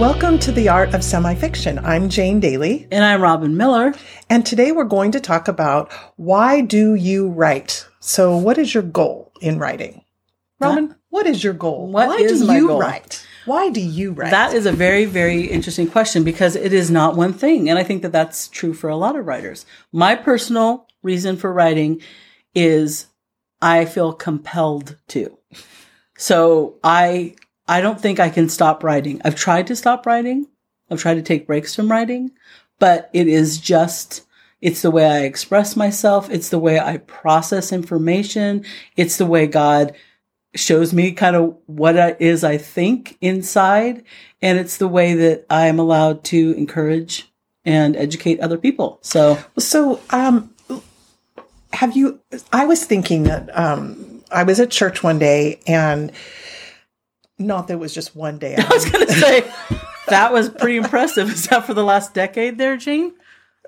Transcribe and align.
Welcome 0.00 0.40
to 0.40 0.50
the 0.50 0.68
Art 0.68 0.92
of 0.94 1.04
Semi-Fiction. 1.04 1.78
I'm 1.78 2.08
Jane 2.08 2.40
Daly. 2.40 2.88
And 2.90 3.04
I'm 3.04 3.20
Robynne 3.20 3.54
Miller. 3.54 3.94
And 4.28 4.44
today 4.44 4.72
we're 4.72 4.82
going 4.82 5.12
to 5.12 5.20
talk 5.20 5.46
about 5.46 5.92
why 6.16 6.60
do 6.60 6.96
you 6.96 7.28
write? 7.28 7.86
So 8.00 8.36
what 8.36 8.58
is 8.58 8.74
your 8.74 8.82
goal 8.82 9.30
in 9.40 9.60
writing? 9.60 10.02
Robynne, 10.60 10.96
what 11.10 11.26
is 11.28 11.44
your 11.44 11.54
goal? 11.54 11.86
What 11.86 12.08
why 12.08 12.16
is 12.16 12.40
do 12.40 12.48
my 12.48 12.56
you 12.56 12.66
goal? 12.66 12.80
write? 12.80 13.24
Why 13.44 13.70
do 13.70 13.80
you 13.80 14.10
write? 14.10 14.32
That 14.32 14.54
is 14.54 14.66
a 14.66 14.72
very, 14.72 15.04
very 15.04 15.42
interesting 15.44 15.88
question 15.88 16.24
because 16.24 16.56
it 16.56 16.72
is 16.72 16.90
not 16.90 17.14
one 17.14 17.32
thing. 17.32 17.70
And 17.70 17.78
I 17.78 17.84
think 17.84 18.02
that 18.02 18.10
that's 18.10 18.48
true 18.48 18.74
for 18.74 18.90
a 18.90 18.96
lot 18.96 19.14
of 19.14 19.24
writers. 19.24 19.66
My 19.92 20.16
personal 20.16 20.88
reason 21.04 21.36
for 21.36 21.52
writing 21.52 22.02
is 22.52 23.06
I 23.60 23.84
feel 23.84 24.12
compelled 24.12 24.96
to. 25.08 25.38
So 26.16 26.76
I 26.82 27.34
I 27.68 27.80
don't 27.80 28.00
think 28.00 28.20
I 28.20 28.30
can 28.30 28.48
stop 28.48 28.84
writing. 28.84 29.20
I've 29.24 29.34
tried 29.34 29.66
to 29.68 29.76
stop 29.76 30.06
writing. 30.06 30.46
I've 30.90 31.00
tried 31.00 31.14
to 31.14 31.22
take 31.22 31.46
breaks 31.46 31.74
from 31.74 31.90
writing, 31.90 32.30
but 32.78 33.10
it 33.12 33.26
is 33.26 33.58
just, 33.58 34.22
it's 34.60 34.82
the 34.82 34.90
way 34.90 35.04
I 35.04 35.24
express 35.24 35.74
myself. 35.74 36.30
It's 36.30 36.48
the 36.48 36.60
way 36.60 36.78
I 36.78 36.98
process 36.98 37.72
information. 37.72 38.64
It's 38.96 39.16
the 39.16 39.26
way 39.26 39.48
God 39.48 39.96
shows 40.54 40.92
me 40.92 41.12
kind 41.12 41.34
of 41.34 41.56
what 41.66 41.96
it 41.96 42.18
is 42.20 42.44
I 42.44 42.56
think 42.56 43.18
inside. 43.20 44.04
And 44.40 44.58
it's 44.58 44.76
the 44.76 44.88
way 44.88 45.14
that 45.14 45.44
I 45.50 45.66
am 45.66 45.80
allowed 45.80 46.22
to 46.24 46.52
encourage 46.52 47.28
and 47.64 47.96
educate 47.96 48.38
other 48.38 48.58
people. 48.58 49.00
So, 49.02 49.38
so, 49.58 50.00
um, 50.10 50.54
have 51.76 51.96
you, 51.96 52.20
I 52.52 52.64
was 52.66 52.84
thinking 52.84 53.24
that, 53.24 53.56
um, 53.56 54.24
I 54.30 54.42
was 54.42 54.58
at 54.60 54.70
church 54.70 55.02
one 55.02 55.18
day 55.18 55.60
and 55.66 56.10
not 57.38 57.68
that 57.68 57.74
it 57.74 57.80
was 57.80 57.94
just 57.94 58.16
one 58.16 58.38
day. 58.38 58.56
I 58.58 58.68
was 58.68 58.90
going 58.90 59.06
to 59.06 59.12
say 59.12 59.50
that 60.08 60.32
was 60.32 60.48
pretty 60.48 60.78
impressive. 60.78 61.30
Is 61.30 61.46
that 61.48 61.66
for 61.66 61.74
the 61.74 61.84
last 61.84 62.14
decade 62.14 62.58
there, 62.58 62.76
Jane? 62.76 63.12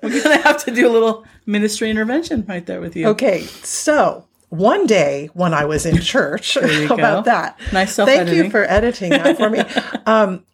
We're 0.01 0.09
going 0.23 0.37
to 0.37 0.43
have 0.43 0.63
to 0.65 0.71
do 0.71 0.87
a 0.87 0.91
little 0.91 1.25
ministry 1.45 1.89
intervention 1.89 2.45
right 2.47 2.65
there 2.65 2.81
with 2.81 2.95
you. 2.95 3.09
Okay. 3.09 3.43
So 3.43 4.27
one 4.49 4.87
day 4.87 5.29
when 5.33 5.53
I 5.53 5.65
was 5.65 5.85
in 5.85 5.97
church, 6.01 6.55
how 6.55 6.95
about 6.95 7.25
that? 7.25 7.59
Nice 7.71 7.95
Thank 7.95 8.29
you 8.29 8.49
for 8.49 8.63
editing 8.63 9.11
that 9.11 9.37
for 9.37 9.49
me. 9.49 9.59
Um, 10.05 10.45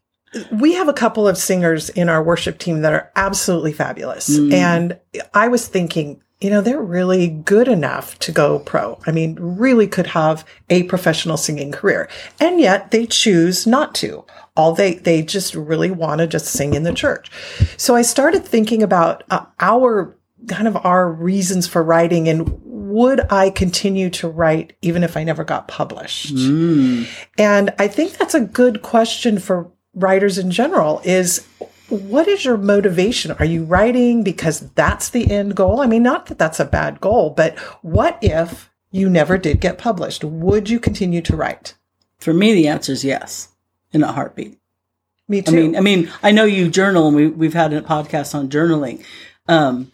we 0.52 0.73
have 0.73 0.89
a 0.89 0.94
couple 0.94 1.28
of 1.28 1.38
singers 1.38 1.89
in 1.89 2.09
our 2.09 2.22
worship 2.22 2.58
team 2.58 2.81
that 2.81 2.92
are 2.92 3.11
absolutely 3.16 3.72
fabulous. 3.72 4.30
Mm. 4.30 4.53
And 4.53 5.00
I 5.33 5.48
was 5.48 5.67
thinking, 5.67 6.22
you 6.46 6.52
know, 6.52 6.62
they're 6.62 6.80
really 6.80 7.28
good 7.28 7.68
enough 7.68 8.20
to 8.20 8.32
go 8.32 8.60
pro. 8.60 9.00
I 9.08 9.12
mean, 9.12 9.36
really 9.40 9.88
could 9.88 10.06
have 10.06 10.46
a 10.70 10.84
professional 10.84 11.38
singing 11.38 11.72
career. 11.72 12.08
And 12.40 12.62
yet 12.62 12.92
they 12.92 13.08
choose 13.08 13.66
not 13.66 13.96
to. 13.96 14.24
All 14.56 14.72
they, 14.72 14.94
they 14.94 15.23
just 15.23 15.56
really 15.56 15.90
want 15.90 16.20
to 16.20 16.28
just 16.28 16.46
sing 16.46 16.76
in 16.76 16.84
the 16.84 16.94
church. 16.94 17.32
So 17.78 17.96
I 17.96 18.04
started 18.04 18.46
thinking 18.46 18.84
about 18.84 19.23
uh, 19.32 19.48
our 19.60 20.16
kind 20.48 20.68
of 20.68 20.78
our 20.86 21.12
reasons 21.12 21.66
for 21.66 21.82
writing 21.82 22.30
and 22.30 22.62
would 22.64 23.22
I 23.32 23.50
continue 23.50 24.12
to 24.12 24.28
write 24.28 24.73
even 24.84 25.04
if 25.04 25.18
I 25.18 25.23
never 25.23 25.44
got 25.44 25.68
published? 25.68 26.36
Mm. 26.36 27.08
And 27.40 27.73
I 27.80 27.88
think 27.88 28.14
that's 28.14 28.36
a 28.36 28.42
good 28.42 28.84
question 28.84 29.40
for 29.40 29.72
writers 29.96 30.38
in 30.38 30.52
general 30.52 31.02
is 31.04 31.48
what 31.89 32.28
is 32.28 32.45
your 32.45 32.58
motivation? 32.58 33.31
Are 33.31 33.45
you 33.45 33.64
writing 33.64 34.23
because 34.23 34.61
that's 34.72 35.09
the 35.09 35.30
end 35.31 35.55
goal? 35.55 35.81
I 35.81 35.88
mean, 35.88 36.03
not 36.03 36.27
that 36.27 36.38
that's 36.38 36.59
a 36.59 36.66
bad 36.66 37.00
goal, 37.00 37.30
but 37.30 37.58
what 37.81 38.17
if 38.22 38.69
you 38.92 39.09
never 39.09 39.38
did 39.38 39.59
get 39.59 39.77
published? 39.77 40.23
Would 40.23 40.69
you 40.69 40.80
continue 40.80 41.22
to 41.22 41.36
write? 41.36 41.75
For 42.17 42.33
me, 42.33 42.53
the 42.53 42.67
answer 42.67 42.94
is 42.94 43.03
yes, 43.03 43.50
in 43.92 44.03
a 44.03 44.11
heartbeat. 44.11 44.58
Me 45.27 45.42
too. 45.42 45.52
I 45.52 45.55
mean, 45.55 45.75
I 45.75 45.81
mean, 45.81 46.11
I 46.23 46.32
know 46.32 46.45
you 46.45 46.70
journal, 46.70 47.08
and 47.08 47.15
we, 47.15 47.27
we've 47.27 47.54
had 47.54 47.73
a 47.73 47.82
podcast 47.82 48.36
on 48.36 48.49
journaling, 48.49 49.04
um, 49.48 49.92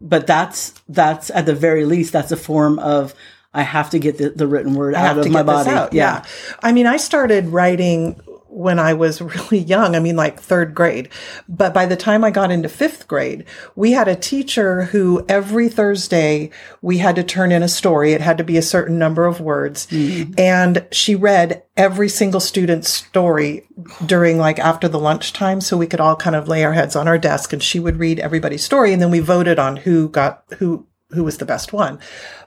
but 0.00 0.26
that's 0.26 0.74
that's 0.88 1.30
at 1.30 1.46
the 1.46 1.54
very 1.54 1.84
least 1.84 2.12
that's 2.12 2.32
a 2.32 2.36
form 2.36 2.78
of 2.78 3.14
I 3.52 3.62
have 3.62 3.90
to 3.90 3.98
get 3.98 4.18
the, 4.18 4.30
the 4.30 4.46
written 4.46 4.74
word 4.74 4.94
out 4.94 5.18
of 5.18 5.28
my 5.30 5.42
body. 5.42 5.70
Yeah. 5.70 5.88
yeah. 5.92 6.24
I 6.62 6.72
mean, 6.72 6.86
I 6.86 6.96
started 6.96 7.48
writing 7.48 8.20
when 8.50 8.78
I 8.78 8.94
was 8.94 9.20
really 9.20 9.58
young. 9.58 9.94
I 9.94 10.00
mean, 10.00 10.16
like 10.16 10.40
third 10.40 10.74
grade. 10.74 11.08
But 11.48 11.72
by 11.72 11.86
the 11.86 11.96
time 11.96 12.24
I 12.24 12.30
got 12.30 12.50
into 12.50 12.68
fifth 12.68 13.08
grade, 13.08 13.44
we 13.76 13.92
had 13.92 14.08
a 14.08 14.16
teacher 14.16 14.84
who 14.84 15.24
every 15.28 15.68
Thursday 15.68 16.50
we 16.82 16.98
had 16.98 17.16
to 17.16 17.22
turn 17.22 17.52
in 17.52 17.62
a 17.62 17.68
story. 17.68 18.12
It 18.12 18.20
had 18.20 18.38
to 18.38 18.44
be 18.44 18.56
a 18.56 18.62
certain 18.62 18.98
number 18.98 19.26
of 19.26 19.40
words. 19.40 19.86
Mm-hmm. 19.86 20.34
And 20.38 20.86
she 20.90 21.14
read 21.14 21.62
every 21.76 22.08
single 22.08 22.40
student's 22.40 22.90
story 22.90 23.66
during 24.04 24.38
like 24.38 24.58
after 24.58 24.88
the 24.88 24.98
lunchtime. 24.98 25.60
So 25.60 25.76
we 25.76 25.86
could 25.86 26.00
all 26.00 26.16
kind 26.16 26.36
of 26.36 26.48
lay 26.48 26.64
our 26.64 26.72
heads 26.72 26.96
on 26.96 27.08
our 27.08 27.18
desk 27.18 27.52
and 27.52 27.62
she 27.62 27.80
would 27.80 27.98
read 27.98 28.18
everybody's 28.18 28.64
story. 28.64 28.92
And 28.92 29.00
then 29.00 29.10
we 29.10 29.20
voted 29.20 29.58
on 29.58 29.76
who 29.76 30.08
got, 30.08 30.44
who, 30.58 30.86
who 31.10 31.24
was 31.24 31.38
the 31.38 31.46
best 31.46 31.72
one. 31.72 31.98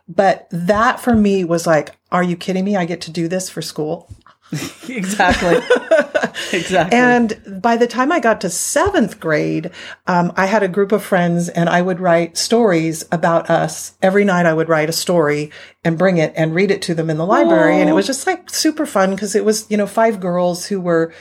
But 0.08 0.48
that 0.52 1.00
for 1.00 1.16
me 1.16 1.44
was 1.44 1.66
like, 1.66 1.96
are 2.12 2.24
you 2.24 2.36
kidding 2.36 2.66
me? 2.66 2.76
I 2.76 2.86
get 2.86 3.02
to 3.02 3.12
do 3.12 3.28
this 3.28 3.50
for 3.50 3.62
school. 3.62 4.10
exactly. 4.90 5.56
exactly. 6.58 6.98
And 6.98 7.62
by 7.62 7.78
the 7.78 7.88
time 7.88 8.12
I 8.12 8.20
got 8.20 8.42
to 8.42 8.50
seventh 8.50 9.20
grade, 9.20 9.72
um, 10.08 10.32
I 10.36 10.46
had 10.46 10.64
a 10.64 10.68
group 10.68 10.92
of 10.92 11.04
friends 11.04 11.50
and 11.50 11.70
I 11.70 11.82
would 11.82 12.00
write 12.00 12.38
stories 12.38 13.06
about 13.12 13.50
us. 13.50 13.94
Every 14.02 14.24
night 14.24 14.46
I 14.46 14.54
would 14.54 14.70
write 14.70 14.90
a 14.90 14.94
story 14.94 15.52
and 15.84 15.98
bring 15.98 16.18
it 16.18 16.34
and 16.36 16.54
read 16.54 16.72
it 16.72 16.82
to 16.84 16.96
them 16.96 17.10
in 17.10 17.18
the 17.18 17.26
library. 17.26 17.80
And 17.80 17.90
it 17.90 17.94
was 17.94 18.08
just 18.08 18.28
like 18.28 18.50
super 18.50 18.86
fun 18.86 19.12
because 19.12 19.36
it 19.36 19.46
was, 19.46 19.70
you 19.70 19.78
know, 19.78 19.88
five 19.88 20.20
girls 20.20 20.66
who 20.66 20.80
were 20.80 21.14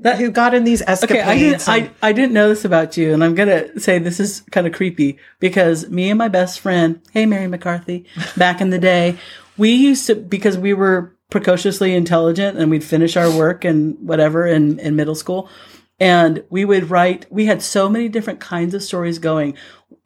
that 0.00 0.18
who 0.18 0.30
got 0.30 0.54
in 0.54 0.64
these 0.64 0.82
escapades. 0.82 1.20
Okay, 1.20 1.30
I 1.30 1.38
didn't, 1.38 1.68
and, 1.68 1.90
I, 2.02 2.08
I 2.08 2.12
didn't 2.12 2.32
know 2.32 2.48
this 2.48 2.64
about 2.64 2.96
you, 2.96 3.12
and 3.12 3.22
I'm 3.22 3.34
gonna 3.34 3.78
say 3.78 3.98
this 3.98 4.18
is 4.18 4.40
kind 4.50 4.66
of 4.66 4.72
creepy 4.72 5.18
because 5.38 5.88
me 5.88 6.08
and 6.08 6.18
my 6.18 6.28
best 6.28 6.60
friend, 6.60 7.00
hey 7.12 7.26
Mary 7.26 7.46
McCarthy, 7.46 8.06
back 8.36 8.60
in 8.60 8.70
the 8.70 8.78
day, 8.78 9.18
we 9.56 9.72
used 9.72 10.06
to 10.06 10.14
because 10.14 10.56
we 10.56 10.72
were 10.74 11.14
precociously 11.30 11.94
intelligent 11.94 12.58
and 12.58 12.70
we'd 12.70 12.84
finish 12.84 13.16
our 13.16 13.34
work 13.34 13.64
and 13.64 13.96
whatever 14.00 14.46
in, 14.46 14.78
in 14.80 14.96
middle 14.96 15.14
school. 15.14 15.48
And 16.00 16.42
we 16.48 16.64
would 16.64 16.90
write, 16.90 17.26
we 17.30 17.44
had 17.44 17.62
so 17.62 17.88
many 17.88 18.08
different 18.08 18.40
kinds 18.40 18.74
of 18.74 18.82
stories 18.82 19.18
going. 19.18 19.54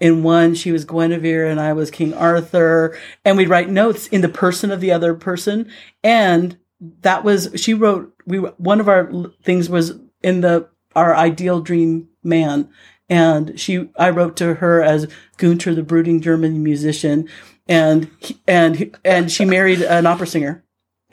In 0.00 0.24
one, 0.24 0.54
she 0.54 0.72
was 0.72 0.84
Guinevere 0.84 1.48
and 1.48 1.60
I 1.60 1.72
was 1.72 1.90
King 1.90 2.12
Arthur. 2.12 2.98
And 3.24 3.36
we'd 3.36 3.48
write 3.48 3.70
notes 3.70 4.08
in 4.08 4.20
the 4.20 4.28
person 4.28 4.72
of 4.72 4.80
the 4.80 4.90
other 4.90 5.14
person. 5.14 5.70
And 6.02 6.58
that 7.00 7.22
was, 7.22 7.50
she 7.54 7.74
wrote, 7.74 8.12
we, 8.26 8.38
one 8.38 8.80
of 8.80 8.88
our 8.88 9.10
things 9.44 9.70
was 9.70 9.92
in 10.22 10.40
the, 10.40 10.68
our 10.96 11.14
ideal 11.14 11.60
dream 11.60 12.08
man. 12.24 12.68
And 13.08 13.58
she, 13.58 13.88
I 13.96 14.10
wrote 14.10 14.36
to 14.38 14.54
her 14.54 14.82
as 14.82 15.06
Gunther, 15.36 15.74
the 15.74 15.82
brooding 15.84 16.20
German 16.20 16.62
musician. 16.64 17.28
And, 17.68 18.10
and, 18.48 18.98
and 19.04 19.30
she 19.30 19.44
married 19.44 19.80
an 19.80 20.06
opera 20.06 20.26
singer 20.26 20.63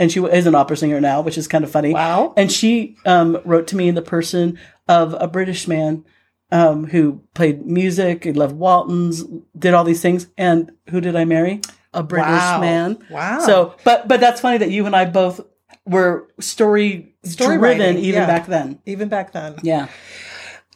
and 0.01 0.11
she 0.11 0.19
is 0.19 0.47
an 0.47 0.55
opera 0.55 0.75
singer 0.75 0.99
now, 0.99 1.21
which 1.21 1.37
is 1.37 1.47
kind 1.47 1.63
of 1.63 1.69
funny. 1.69 1.93
Wow. 1.93 2.33
And 2.35 2.51
she 2.51 2.97
um, 3.05 3.39
wrote 3.45 3.67
to 3.67 3.75
me 3.75 3.87
in 3.87 3.93
the 3.93 4.01
person 4.01 4.57
of 4.87 5.15
a 5.19 5.27
British 5.27 5.67
man 5.67 6.03
um, 6.51 6.87
who 6.87 7.21
played 7.35 7.67
music, 7.67 8.23
he 8.23 8.33
loved 8.33 8.55
Waltons, 8.55 9.23
did 9.55 9.75
all 9.75 9.83
these 9.83 10.01
things. 10.01 10.25
And 10.39 10.71
who 10.89 11.01
did 11.01 11.15
I 11.15 11.25
marry? 11.25 11.61
A 11.93 12.01
British 12.01 12.31
wow. 12.31 12.59
man. 12.59 13.05
Wow. 13.11 13.41
So, 13.41 13.75
but 13.83 14.07
but 14.07 14.19
that's 14.19 14.41
funny 14.41 14.57
that 14.57 14.71
you 14.71 14.87
and 14.87 14.95
I 14.95 15.05
both 15.05 15.39
were 15.85 16.27
story, 16.39 17.13
story 17.23 17.59
driven 17.59 17.97
even 17.97 18.21
yeah. 18.21 18.25
back 18.25 18.47
then. 18.47 18.79
Even 18.87 19.07
back 19.07 19.33
then. 19.33 19.57
Yeah. 19.61 19.87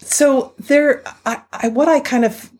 So 0.01 0.53
there, 0.59 1.03
I, 1.25 1.41
I, 1.51 1.69
what 1.69 1.89
I 1.89 1.99
kind 1.99 2.25
of 2.25 2.51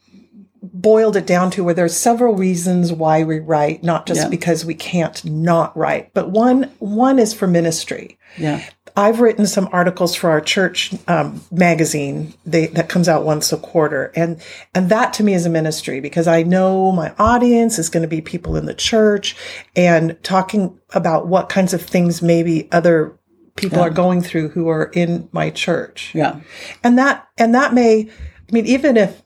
boiled 0.74 1.16
it 1.16 1.26
down 1.28 1.52
to 1.52 1.64
where 1.64 1.74
there's 1.74 1.96
several 1.96 2.36
reasons 2.36 2.92
why 2.92 3.24
we 3.24 3.40
write, 3.40 3.84
not 3.84 4.06
just 4.06 4.22
Yeah. 4.24 4.30
because 4.30 4.66
we 4.66 4.74
can't 4.76 5.24
not 5.26 5.76
write, 5.78 6.14
but 6.14 6.30
one 6.32 6.72
one 6.80 7.20
is 7.20 7.34
for 7.34 7.48
ministry. 7.48 8.18
Yeah. 8.38 8.62
I've 8.98 9.20
written 9.20 9.46
some 9.46 9.68
articles 9.74 10.16
for 10.16 10.30
our 10.30 10.40
church 10.40 10.94
um, 11.10 11.42
magazine 11.52 12.34
they, 12.46 12.68
that 12.68 12.88
comes 12.88 13.10
out 13.10 13.26
once 13.26 13.52
a 13.52 13.58
quarter, 13.58 14.12
and 14.16 14.42
and 14.74 14.90
that 14.90 15.12
to 15.14 15.24
me 15.24 15.34
is 15.34 15.46
a 15.46 15.50
ministry 15.50 16.00
because 16.00 16.28
I 16.28 16.44
know 16.44 16.92
my 16.94 17.14
audience 17.20 17.78
is 17.78 17.90
going 17.90 18.04
to 18.04 18.08
be 18.08 18.22
people 18.22 18.56
in 18.56 18.66
the 18.66 18.74
church, 18.74 19.36
and 19.76 20.18
talking 20.24 20.80
about 20.94 21.28
what 21.28 21.50
kinds 21.50 21.74
of 21.74 21.82
things 21.82 22.22
maybe 22.22 22.70
other 22.72 23.18
people 23.58 23.80
Yeah. 23.80 23.86
are 23.86 23.90
going 23.90 24.22
through 24.22 24.50
who 24.50 24.70
are 24.70 24.90
in 24.94 25.28
my 25.32 25.50
church 25.50 26.12
Yeah. 26.14 26.40
and 26.84 26.98
that 26.98 27.26
and 27.38 27.54
that 27.56 27.74
may 27.74 28.02
i 28.10 28.52
mean 28.52 28.66
even 28.66 28.98
if 28.98 29.22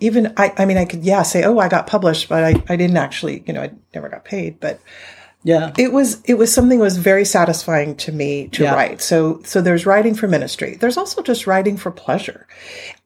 even 0.00 0.32
i 0.36 0.52
i 0.58 0.64
mean 0.64 0.76
i 0.76 0.84
could 0.84 1.04
yeah 1.04 1.22
say 1.22 1.42
oh 1.44 1.58
i 1.58 1.68
got 1.68 1.86
published 1.86 2.28
but 2.28 2.44
i 2.44 2.50
i 2.68 2.76
didn't 2.76 2.96
actually 2.96 3.42
you 3.46 3.52
know 3.52 3.62
i 3.62 3.70
never 3.94 4.08
got 4.08 4.24
paid 4.24 4.58
but 4.60 4.80
Yeah. 5.44 5.72
it 5.78 5.92
was 5.92 6.20
it 6.24 6.34
was 6.34 6.52
something 6.52 6.78
that 6.78 6.84
was 6.84 6.96
very 6.98 7.24
satisfying 7.24 7.94
to 7.96 8.12
me 8.12 8.48
to 8.48 8.64
Yeah. 8.64 8.74
write 8.74 9.00
so 9.00 9.40
so 9.44 9.60
there's 9.60 9.86
writing 9.86 10.14
for 10.14 10.28
ministry 10.28 10.76
there's 10.80 10.96
also 10.96 11.22
just 11.22 11.46
writing 11.46 11.76
for 11.76 11.90
pleasure 11.90 12.46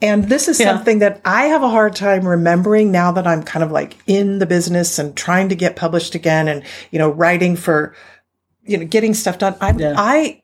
and 0.01 0.29
this 0.29 0.49
is 0.49 0.59
Yeah. 0.61 0.73
something 0.75 0.99
that 1.01 1.21
i 1.25 1.45
have 1.47 1.63
a 1.63 1.69
hard 1.69 1.95
time 1.95 2.27
remembering 2.27 2.91
now 2.91 3.13
that 3.13 3.27
i'm 3.27 3.43
kind 3.43 3.63
of 3.63 3.71
like 3.71 3.97
in 4.07 4.39
the 4.39 4.47
business 4.47 4.99
and 4.99 5.15
trying 5.17 5.49
to 5.51 5.55
get 5.55 5.77
published 5.77 6.15
again 6.15 6.49
and 6.49 6.63
you 6.91 6.99
know 6.99 7.11
writing 7.11 7.57
for 7.57 7.95
you 8.65 8.77
know 8.79 8.85
getting 8.87 9.15
stuff 9.15 9.39
done 9.39 9.55
i 9.61 9.73
Yeah. 9.77 9.95
i 9.97 10.42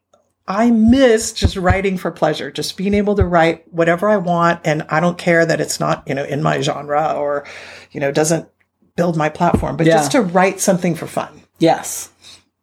I 0.49 0.71
miss 0.71 1.33
just 1.35 1.57
writing 1.57 1.99
for 1.99 2.11
pleasure, 2.11 2.51
just 2.51 2.79
being 2.79 2.95
able 2.95 3.15
to 3.17 3.25
write 3.25 3.71
whatever 3.73 4.09
I 4.09 4.17
want. 4.17 4.61
And 4.65 4.83
I 4.89 4.99
don't 4.99 5.19
care 5.19 5.45
that 5.45 5.61
it's 5.61 5.79
not, 5.79 6.03
you 6.07 6.15
know, 6.15 6.25
in 6.25 6.43
my 6.43 6.61
genre 6.63 7.13
or, 7.13 7.45
you 7.93 8.01
know, 8.01 8.11
doesn't 8.11 8.49
build 8.97 9.15
my 9.17 9.29
platform, 9.29 9.77
but 9.77 9.87
Yeah. 9.87 9.97
just 9.99 10.13
to 10.13 10.23
write 10.23 10.59
something 10.59 10.95
for 10.95 11.07
fun. 11.07 11.43
Yes. 11.59 12.09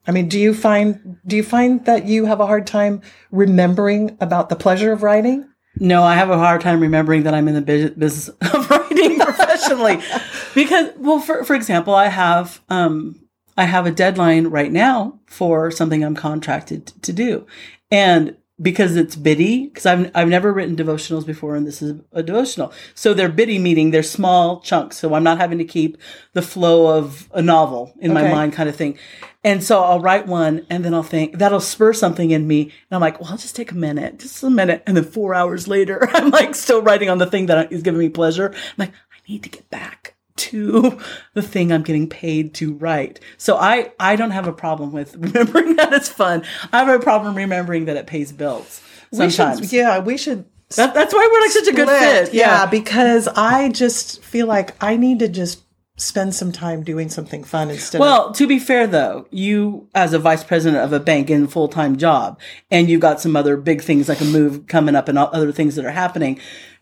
I 0.08 0.12
mean, 0.12 0.28
do 0.28 0.40
you 0.40 0.54
find 0.54 1.18
do 1.28 1.36
you 1.36 1.44
find 1.44 1.86
that 1.86 2.06
you 2.06 2.26
have 2.26 2.40
a 2.40 2.48
hard 2.48 2.66
time 2.68 3.02
remembering 3.32 4.18
about 4.20 4.50
the 4.50 4.56
pleasure 4.56 4.92
of 4.92 5.04
writing? 5.04 5.48
No, 5.80 6.04
I 6.04 6.16
have 6.16 6.30
a 6.30 6.38
hard 6.38 6.62
time 6.62 6.80
remembering 6.80 7.24
that 7.24 7.34
I'm 7.34 7.48
in 7.48 7.54
the 7.54 7.62
business 7.62 8.30
of 8.54 8.70
writing 8.70 9.20
professionally 9.20 10.00
because, 10.56 10.90
well, 10.98 11.20
for 11.20 11.44
for 11.44 11.56
example, 11.56 11.94
I 11.94 12.08
have 12.08 12.62
um 12.70 13.20
I 13.58 13.66
have 13.66 13.86
a 13.86 13.92
deadline 13.92 14.48
right 14.48 14.72
now 14.72 15.20
for 15.26 15.72
something 15.72 16.04
I'm 16.04 16.16
contracted 16.16 16.88
to 17.02 17.14
do, 17.14 17.46
and 17.92 18.36
because 18.62 18.96
it's 18.96 19.16
biddy, 19.16 19.68
because 19.68 19.86
I've 19.86 20.12
I've 20.16 20.28
never 20.28 20.54
written 20.54 20.76
devotionals 20.76 21.26
before, 21.26 21.56
and 21.56 21.68
this 21.68 21.82
is 21.82 22.00
a 22.12 22.24
devotional, 22.24 22.74
so 22.94 23.14
they're 23.14 23.30
biddy 23.30 23.60
meaning 23.60 23.92
they're 23.92 24.04
small 24.04 24.62
chunks, 24.62 24.98
so 24.98 25.14
I'm 25.14 25.24
not 25.24 25.38
having 25.38 25.58
to 25.58 25.66
keep 25.66 25.98
the 26.34 26.42
flow 26.42 26.98
of 26.98 27.30
a 27.34 27.42
novel 27.42 27.94
in 28.00 28.14
my 28.14 28.30
mind, 28.30 28.54
kind 28.54 28.70
of 28.70 28.76
thing. 28.76 28.98
And 29.46 29.64
so 29.64 29.84
I'll 29.84 30.00
write 30.00 30.26
one 30.26 30.66
and 30.72 30.84
then 30.84 30.96
I'll 30.96 31.04
think 31.04 31.38
that'll 31.38 31.60
spur 31.60 31.94
something 31.94 32.32
in 32.32 32.48
me. 32.48 32.64
And 32.64 32.72
I'm 32.94 33.00
like, 33.00 33.22
well, 33.22 33.30
I'll 33.30 33.38
just 33.38 33.56
take 33.56 33.72
a 33.72 33.76
minute, 33.76 34.18
just 34.18 34.42
a 34.42 34.50
minute. 34.50 34.82
And 34.88 34.98
then 34.98 35.04
four 35.04 35.36
hours 35.36 35.68
later, 35.68 36.10
I'm 36.14 36.32
like 36.32 36.56
still 36.56 36.82
writing 36.82 37.12
on 37.12 37.20
the 37.20 37.28
thing 37.28 37.46
that 37.46 37.72
is 37.72 37.84
giving 37.84 38.00
me 38.00 38.10
pleasure. 38.10 38.50
I'm 38.56 38.76
like, 38.80 38.90
I 38.90 39.18
need 39.32 39.44
to 39.44 39.50
get 39.50 39.70
back 39.70 40.15
to 40.38 41.00
the 41.34 41.42
thing 41.42 41.72
I'm 41.72 41.84
getting 41.84 42.10
paid 42.10 42.54
to 42.56 42.74
write. 42.74 43.20
So 43.38 43.58
I, 43.58 43.92
I 44.00 44.16
don't 44.16 44.32
have 44.32 44.48
a 44.48 44.54
problem 44.54 44.92
with 44.92 45.16
remembering 45.20 45.76
that 45.78 45.94
it's 45.94 46.10
fun. 46.10 46.44
I 46.72 46.80
have 46.84 46.90
a 46.90 47.04
problem 47.04 47.36
remembering 47.36 47.86
that 47.86 47.98
it 47.98 48.08
pays 48.08 48.32
bills 48.32 48.82
We 49.12 49.30
sometimes. 49.30 49.60
should, 49.62 49.72
yeah, 49.72 50.00
we 50.00 50.18
should. 50.18 50.46
That, 50.76 50.94
that's 50.94 51.14
why 51.14 51.30
we're 51.32 51.42
like 51.42 51.52
such 51.52 51.68
a 51.68 51.74
good 51.74 51.88
fit. 51.88 52.34
Yeah. 52.34 52.66
because 52.66 53.28
I 53.28 53.70
just 53.70 54.22
feel 54.24 54.48
like 54.48 54.76
I 54.84 54.98
need 54.98 55.20
to 55.20 55.28
just 55.28 55.62
spend 55.98 56.36
some 56.36 56.52
time 56.52 56.84
doing 56.84 57.08
something 57.08 57.42
fun 57.44 57.70
instead 57.70 58.00
of 58.00 58.02
Well, 58.02 58.34
to 58.34 58.48
be 58.48 58.60
fair 58.60 58.86
though, 58.86 59.28
you 59.30 59.88
as 59.96 60.12
a 60.12 60.20
vice 60.20 60.44
president 60.44 60.84
of 60.84 60.92
a 60.92 61.00
bank 61.00 61.30
in 61.30 61.46
a 61.46 61.48
full 61.48 61.70
time 61.70 61.96
job, 61.98 62.38
and 62.70 62.90
you've 62.90 63.00
got 63.00 63.22
some 63.22 63.36
other 63.36 63.56
big 63.56 63.82
things 63.82 64.10
like 64.10 64.20
a 64.20 64.26
move 64.26 64.68
coming 64.68 64.96
up 64.96 65.08
and 65.08 65.18
other 65.18 65.52
things 65.54 65.76
that 65.76 65.86
are 65.86 65.92
happening, 65.92 66.40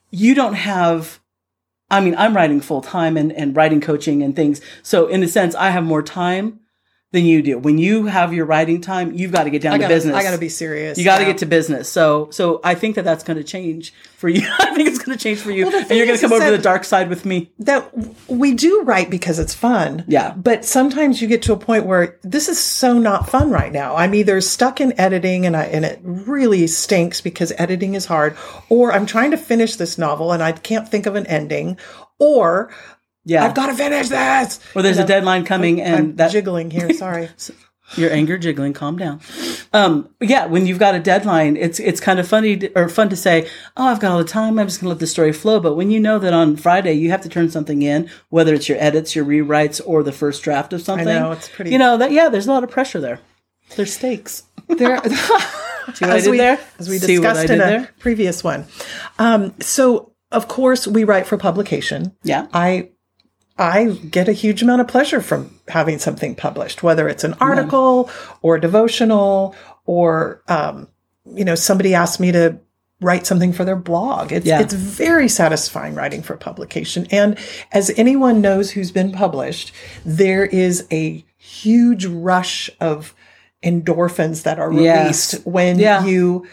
you 0.09 0.33
don't 0.33 0.55
have. 0.55 1.19
I 1.93 1.99
mean, 1.99 2.15
I'm 2.17 2.35
writing 2.35 2.59
full 2.59 2.81
time 2.81 3.17
and, 3.17 3.31
and 3.31 3.55
writing 3.55 3.79
coaching 3.79 4.23
and 4.23 4.35
things. 4.35 4.61
So 4.81 5.07
in 5.07 5.21
a 5.21 5.27
sense, 5.27 5.53
I 5.53 5.69
have 5.69 5.83
more 5.83 6.01
time 6.01 6.59
than 7.13 7.25
you 7.25 7.41
do. 7.43 7.57
When 7.59 7.77
you 7.77 8.07
have 8.07 8.33
your 8.33 8.45
writing 8.45 8.81
time, 8.81 9.13
you've 9.13 9.31
got 9.31 9.43
to 9.43 9.51
get 9.51 9.61
down 9.61 9.73
I 9.73 9.77
to 9.77 9.81
gotta, 9.83 9.93
business. 9.93 10.15
I 10.15 10.23
got 10.23 10.31
to 10.31 10.37
be 10.39 10.49
serious. 10.49 10.97
You 10.97 11.03
got 11.05 11.19
to 11.19 11.23
Yeah. 11.23 11.29
get 11.29 11.37
to 11.37 11.45
business. 11.45 11.87
So, 11.87 12.29
so 12.31 12.59
I 12.63 12.73
think 12.73 12.95
that 12.95 13.05
that's 13.05 13.23
going 13.23 13.37
to 13.37 13.43
change 13.43 13.93
for 14.17 14.27
you. 14.29 14.41
I 14.59 14.73
think 14.73 14.89
it's 14.89 14.97
going 14.97 15.15
to 15.15 15.23
change 15.23 15.39
for 15.39 15.51
you, 15.51 15.67
Well, 15.67 15.75
and 15.75 15.91
you're 15.91 16.07
going 16.07 16.17
to 16.17 16.21
come 16.21 16.33
over 16.33 16.43
to 16.45 16.51
the 16.51 16.57
dark 16.57 16.83
side 16.83 17.09
with 17.09 17.23
me. 17.23 17.51
that 17.59 17.91
we 18.27 18.55
do 18.55 18.81
write 18.81 19.11
because 19.11 19.37
it's 19.37 19.53
fun. 19.53 20.03
Yeah. 20.07 20.33
But 20.33 20.65
sometimes 20.65 21.21
you 21.21 21.27
get 21.27 21.43
to 21.43 21.53
a 21.53 21.57
point 21.57 21.85
where 21.85 22.17
this 22.23 22.49
is 22.49 22.59
so 22.59 22.97
not 22.97 23.29
fun 23.29 23.51
right 23.51 23.71
now. 23.71 23.95
I'm 23.95 24.15
either 24.15 24.41
stuck 24.41 24.81
in 24.81 24.99
editing 24.99 25.45
and 25.45 25.55
I, 25.55 25.65
and 25.65 25.85
it 25.85 25.99
really 26.03 26.65
stinks 26.65 27.21
because 27.21 27.53
editing 27.59 27.93
is 27.93 28.07
hard, 28.07 28.35
or 28.69 28.91
I'm 28.91 29.05
trying 29.05 29.29
to 29.31 29.37
finish 29.37 29.75
this 29.75 29.99
novel 29.99 30.31
and 30.31 30.41
I 30.41 30.51
can't 30.53 30.89
think 30.89 31.05
of 31.05 31.13
an 31.15 31.27
ending, 31.27 31.77
or 32.17 32.73
Yeah. 33.25 33.45
I've 33.45 33.55
got 33.55 33.67
to 33.67 33.73
finish 33.75 34.09
this. 34.09 34.59
or 34.75 34.81
there's 34.81 34.97
a 34.97 35.05
deadline 35.05 35.45
coming, 35.45 35.81
and 35.81 35.95
I'm 35.95 36.15
that 36.17 36.31
jiggling 36.31 36.71
here. 36.71 36.91
Sorry. 37.03 37.29
your 37.97 38.11
anger 38.11 38.37
jiggling 38.37 38.71
calm 38.73 38.97
down 38.97 39.19
um 39.73 40.09
yeah 40.21 40.45
when 40.45 40.65
you've 40.65 40.79
got 40.79 40.95
a 40.95 40.99
deadline 41.01 41.57
it's 41.57 41.79
it's 41.81 41.99
kind 41.99 42.17
of 42.17 42.25
funny 42.27 42.55
to, 42.57 42.71
or 42.79 42.87
fun 42.87 43.09
to 43.09 43.15
say 43.15 43.47
oh 43.75 43.85
i've 43.87 43.99
got 43.99 44.13
all 44.13 44.17
the 44.17 44.23
time 44.23 44.57
i'm 44.57 44.65
just 44.67 44.79
gonna 44.79 44.89
let 44.89 44.99
the 44.99 45.05
story 45.05 45.33
flow 45.33 45.59
but 45.59 45.75
when 45.75 45.91
you 45.91 45.99
know 45.99 46.17
that 46.17 46.33
on 46.33 46.55
friday 46.55 46.93
you 46.93 47.11
have 47.11 47.21
to 47.21 47.27
turn 47.29 47.49
something 47.51 47.81
in 47.81 48.09
whether 48.29 48.53
it's 48.53 48.69
your 48.69 48.77
edits 48.81 49.15
your 49.17 49.25
rewrites 49.25 49.81
or 49.85 50.01
the 50.01 50.13
first 50.13 50.41
draft 50.43 50.71
of 50.71 50.81
something 50.81 51.09
I 51.09 51.19
know, 51.19 51.31
it's 51.33 51.49
pretty- 51.49 51.71
you 51.71 51.77
know 51.77 51.97
that 51.97 52.11
yeah 52.13 52.29
there's 52.29 52.47
a 52.47 52.51
lot 52.51 52.63
of 52.63 52.71
pressure 52.71 53.01
there 53.01 53.19
there's 53.75 53.93
stakes 53.93 54.43
there, 54.69 54.97
see 55.03 55.09
what 55.19 56.03
i 56.03 56.15
as 56.15 56.23
did 56.23 56.31
we, 56.31 56.37
there 56.37 56.59
as 56.79 56.87
we 56.89 56.95
i 56.95 56.99
discussed 56.99 57.49
in 57.49 57.59
a 57.61 57.63
there 57.63 57.89
previous 57.99 58.43
one. 58.45 58.65
Um, 59.19 59.53
so 59.59 60.13
of 60.31 60.47
course 60.47 60.87
we 60.87 61.03
write 61.03 61.27
for 61.27 61.37
publication. 61.37 62.15
yeah 62.23 62.47
I 62.53 62.89
I 63.57 63.85
get 64.09 64.27
a 64.27 64.33
huge 64.33 64.61
amount 64.63 64.81
of 64.81 64.87
pleasure 64.87 65.21
from 65.21 65.59
having 65.67 65.99
something 65.99 66.35
published, 66.35 66.81
whether 66.83 67.07
it's 67.07 67.23
an 67.23 67.35
article 67.39 68.09
or 68.41 68.55
a 68.55 68.61
devotional 68.61 69.55
or 69.85 70.41
um, 70.47 70.87
you 71.25 71.45
know 71.45 71.55
somebody 71.55 71.93
asked 71.93 72.19
me 72.19 72.31
to 72.31 72.59
write 73.01 73.25
something 73.27 73.51
for 73.53 73.65
their 73.65 73.75
blog. 73.75 74.31
It's 74.31 74.45
Yeah. 74.45 74.61
it's 74.61 74.73
very 74.73 75.27
satisfying 75.27 75.93
writing 75.93 76.21
for 76.23 76.35
publication. 76.37 77.05
And 77.11 77.37
as 77.71 77.91
anyone 77.97 78.41
knows 78.41 78.71
who's 78.71 78.91
been 78.91 79.11
published, 79.11 79.73
there 80.05 80.45
is 80.45 80.87
a 80.91 81.23
huge 81.37 82.05
rush 82.05 82.69
of 82.79 83.13
endorphins 83.63 84.43
that 84.43 84.57
are 84.59 84.71
Yes. 84.71 85.33
released 85.33 85.45
when 85.45 85.79
Yeah. 85.79 86.05
you 86.05 86.45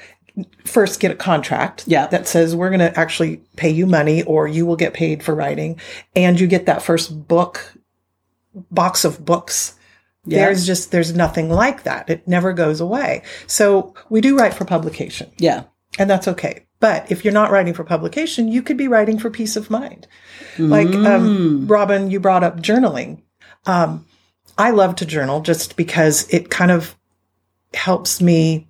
first 0.65 1.01
get 1.01 1.11
a 1.11 1.15
contract 1.17 1.85
Yeah. 1.87 2.07
that 2.09 2.27
says 2.29 2.55
we're 2.57 2.71
going 2.71 2.81
to 2.81 2.99
actually 2.99 3.39
pay 3.57 3.71
you 3.71 3.87
money 3.87 4.23
or 4.23 4.47
you 4.49 4.65
will 4.67 4.77
get 4.77 4.95
paid 4.95 5.23
for 5.23 5.35
writing. 5.35 5.81
And 6.17 6.39
you 6.41 6.47
get 6.47 6.67
that 6.67 6.83
first 6.83 7.27
book 7.29 7.75
box 8.71 9.05
of 9.05 9.25
books. 9.25 9.75
Yeah. 10.27 10.45
there's 10.45 10.67
just 10.67 10.91
there's 10.91 11.15
nothing 11.15 11.49
like 11.49 11.85
that. 11.85 12.11
It 12.11 12.29
never 12.29 12.53
goes 12.53 12.81
away. 12.81 13.23
So 13.47 13.95
we 14.11 14.21
do 14.21 14.37
write 14.37 14.53
for 14.55 14.65
publication. 14.67 15.31
Yeah. 15.39 15.65
And 15.99 16.11
that's 16.11 16.29
okay. 16.29 16.67
But 16.79 17.11
if 17.11 17.25
you're 17.25 17.33
not 17.35 17.51
writing 17.51 17.75
for 17.75 17.85
publication 17.85 18.49
you 18.49 18.63
could 18.63 18.77
be 18.77 18.89
writing 18.89 19.19
for 19.19 19.31
peace 19.31 19.57
of 19.57 19.71
mind. 19.71 20.07
Like 20.59 20.89
Mm. 20.89 21.07
um, 21.07 21.67
robynne 21.67 22.11
you 22.11 22.21
brought 22.21 22.45
up 22.45 22.61
journaling. 22.61 23.23
Um, 23.67 24.07
i 24.59 24.71
love 24.71 24.95
to 24.97 25.07
journal 25.07 25.41
just 25.41 25.77
because 25.77 26.29
it 26.29 26.51
kind 26.51 26.71
of 26.71 26.95
helps 27.73 28.21
me 28.21 28.67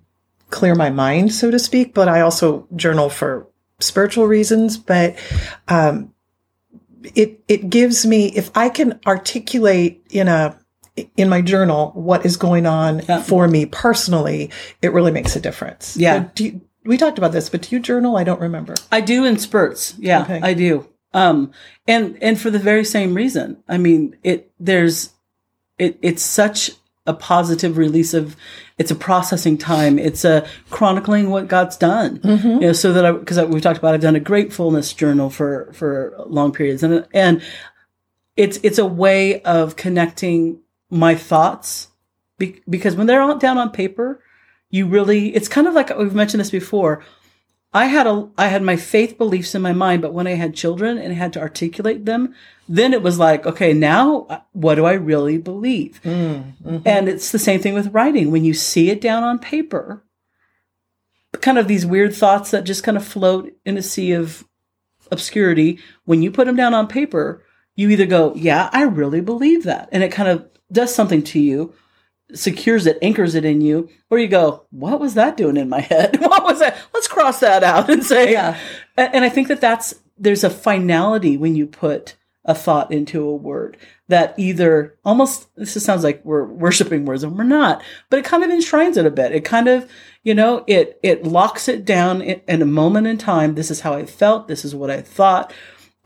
clear 0.51 0.75
my 0.75 0.89
mind 0.89 1.33
so 1.33 1.49
to 1.49 1.57
speak 1.57 1.93
but 1.93 2.07
i 2.07 2.21
also 2.21 2.67
journal 2.75 3.09
for 3.09 3.47
spiritual 3.79 4.27
reasons 4.27 4.77
but 4.77 5.15
um, 5.67 6.13
it 7.15 7.43
it 7.47 7.69
gives 7.69 8.05
me 8.05 8.27
if 8.35 8.51
i 8.55 8.69
can 8.69 8.99
articulate 9.07 10.05
in 10.11 10.27
a 10.27 10.57
in 11.17 11.29
my 11.29 11.41
journal 11.41 11.91
what 11.95 12.25
is 12.25 12.37
going 12.37 12.65
on 12.67 13.01
Yeah. 13.07 13.21
for 13.23 13.47
me 13.47 13.65
personally 13.65 14.51
it 14.81 14.93
really 14.93 15.11
makes 15.11 15.35
a 15.35 15.39
difference 15.39 15.95
Yeah. 15.97 16.25
So 16.25 16.31
do 16.35 16.43
you, 16.45 16.61
we 16.85 16.97
talked 16.97 17.17
about 17.17 17.31
this 17.31 17.49
but 17.49 17.61
do 17.63 17.75
you 17.75 17.81
journal 17.81 18.17
i 18.17 18.23
don't 18.23 18.41
remember 18.41 18.75
I 18.91 19.01
do 19.01 19.23
in 19.25 19.37
spurts. 19.39 19.95
Yeah, 19.97 20.23
Okay. 20.23 20.39
I 20.43 20.53
do. 20.53 20.87
Um, 21.13 21.51
and 21.87 22.17
and 22.21 22.39
for 22.39 22.49
the 22.51 22.59
very 22.59 22.85
same 22.85 23.13
reason. 23.13 23.57
I 23.67 23.77
mean, 23.77 24.15
it 24.23 24.51
there's 24.59 25.11
it 25.77 25.97
it's 26.01 26.23
such 26.23 26.71
a 27.05 27.13
positive 27.13 27.77
release 27.77 28.13
of 28.13 28.35
it's 28.77 28.91
a 28.91 28.95
processing 28.95 29.57
time. 29.57 29.97
It's 29.97 30.23
a 30.23 30.47
chronicling 30.69 31.29
what 31.29 31.47
God's 31.47 31.77
done. 31.77 32.19
Mm-hmm. 32.19 32.47
You 32.47 32.59
know, 32.59 32.73
so 32.73 32.93
that 32.93 33.05
I 33.05 33.11
because 33.11 33.39
we've 33.45 33.61
talked 33.61 33.79
about 33.79 33.93
I've 33.93 34.01
done 34.01 34.15
a 34.15 34.19
gratefulness 34.19 34.93
journal 34.93 35.29
for 35.29 35.71
for 35.73 36.13
long 36.27 36.51
periods 36.51 36.83
and 36.83 37.07
and 37.13 37.41
it's 38.35 38.59
it's 38.63 38.77
a 38.77 38.85
way 38.85 39.41
of 39.41 39.75
connecting 39.75 40.61
my 40.89 41.15
thoughts 41.15 41.87
be, 42.37 42.61
because 42.69 42.95
when 42.95 43.07
they're 43.07 43.21
all 43.21 43.37
down 43.37 43.57
on 43.57 43.71
paper, 43.71 44.23
you 44.69 44.87
really 44.87 45.35
it's 45.35 45.47
kind 45.47 45.67
of 45.67 45.73
like 45.73 45.95
we've 45.97 46.15
mentioned 46.15 46.41
this 46.41 46.51
before. 46.51 47.03
I 47.73 47.85
had 47.85 48.05
a 48.05 48.29
I 48.37 48.47
had 48.47 48.63
my 48.63 48.75
faith 48.75 49.17
beliefs 49.17 49.55
in 49.55 49.61
my 49.61 49.71
mind, 49.71 50.01
but 50.01 50.13
when 50.13 50.27
I 50.27 50.31
had 50.33 50.53
children 50.53 50.97
and 50.97 51.13
had 51.13 51.31
to 51.33 51.39
articulate 51.39 52.05
them, 52.05 52.35
then 52.67 52.93
it 52.93 53.01
was 53.01 53.17
like, 53.17 53.45
okay, 53.45 53.73
now 53.73 54.25
uh, 54.29 54.39
what 54.51 54.75
do 54.75 54.85
I 54.85 54.93
really 54.93 55.37
believe? 55.37 56.01
And 56.85 57.07
it's 57.07 57.31
the 57.31 57.39
same 57.39 57.61
thing 57.61 57.73
with 57.73 57.93
writing. 57.93 58.29
When 58.31 58.43
you 58.43 58.53
see 58.53 58.89
it 58.89 58.99
down 58.99 59.23
on 59.23 59.39
paper, 59.39 60.03
kind 61.39 61.57
of 61.57 61.67
these 61.67 61.85
weird 61.85 62.13
thoughts 62.13 62.51
that 62.51 62.65
just 62.65 62.83
kind 62.83 62.97
of 62.97 63.05
float 63.05 63.53
in 63.65 63.77
a 63.77 63.81
sea 63.81 64.11
of 64.11 64.43
obscurity, 65.09 65.79
when 66.05 66.21
you 66.21 66.29
put 66.31 66.47
them 66.47 66.55
down 66.57 66.73
on 66.73 66.87
paper, 66.87 67.43
you 67.75 67.89
either 67.89 68.05
go, 68.05 68.33
yeah, 68.35 68.69
I 68.73 68.83
really 68.83 69.21
believe 69.21 69.63
that. 69.63 69.87
And 69.91 70.03
it 70.03 70.11
kind 70.11 70.29
of 70.29 70.45
does 70.71 70.93
something 70.93 71.23
to 71.23 71.39
you, 71.39 71.73
secures 72.33 72.85
it, 72.85 72.97
anchors 73.01 73.35
it 73.35 73.45
in 73.45 73.61
you, 73.61 73.89
or 74.09 74.19
you 74.19 74.27
go, 74.27 74.65
what 74.71 74.99
was 74.99 75.13
that 75.15 75.37
doing 75.37 75.57
in 75.57 75.69
my 75.69 75.81
head? 75.81 76.19
What 76.21 76.43
was 76.43 76.59
that? 76.59 76.77
Let's 76.93 77.07
cross 77.07 77.39
that 77.41 77.63
out 77.63 77.89
and 77.89 78.03
say, 78.03 78.31
Yeah. 78.31 78.57
And 78.95 79.25
I 79.25 79.29
think 79.29 79.47
that 79.49 79.61
that's, 79.61 79.95
there's 80.17 80.43
a 80.43 80.49
finality 80.49 81.37
when 81.37 81.55
you 81.55 81.67
put 81.67 82.15
a 82.43 82.55
thought 82.55 82.91
into 82.91 83.21
a 83.23 83.35
word 83.35 83.77
that 84.07 84.33
either 84.37 84.95
almost 85.05 85.47
this 85.55 85.81
sounds 85.83 86.03
like 86.03 86.23
we're 86.25 86.43
worshiping 86.43 87.05
words 87.05 87.23
and 87.23 87.37
we're 87.37 87.43
not 87.43 87.83
but 88.09 88.17
it 88.17 88.25
kind 88.25 88.43
of 88.43 88.49
enshrines 88.49 88.97
it 88.97 89.05
a 89.05 89.11
bit 89.11 89.31
it 89.31 89.45
kind 89.45 89.67
of 89.67 89.89
you 90.23 90.33
know 90.33 90.63
it 90.65 90.99
it 91.03 91.23
locks 91.23 91.67
it 91.67 91.85
down 91.85 92.19
in, 92.19 92.41
in 92.47 92.61
a 92.61 92.65
moment 92.65 93.05
in 93.05 93.15
time 93.15 93.53
this 93.53 93.69
is 93.69 93.81
how 93.81 93.93
i 93.93 94.05
felt 94.05 94.47
this 94.47 94.65
is 94.65 94.73
what 94.73 94.89
i 94.89 95.01
thought 95.01 95.53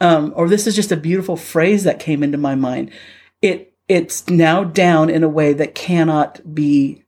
um, 0.02 0.34
or 0.36 0.50
this 0.50 0.68
is 0.68 0.76
just 0.76 0.92
a 0.92 0.98
beautiful 0.98 1.38
phrase 1.38 1.86
that 1.86 2.00
came 2.00 2.22
into 2.22 2.38
my 2.38 2.54
mind 2.54 2.92
it 3.42 3.74
it's 3.88 4.28
now 4.30 4.64
down 4.64 5.10
in 5.10 5.24
a 5.24 5.30
way 5.30 5.54
that 5.54 5.76
cannot 5.76 6.54
be 6.56 7.04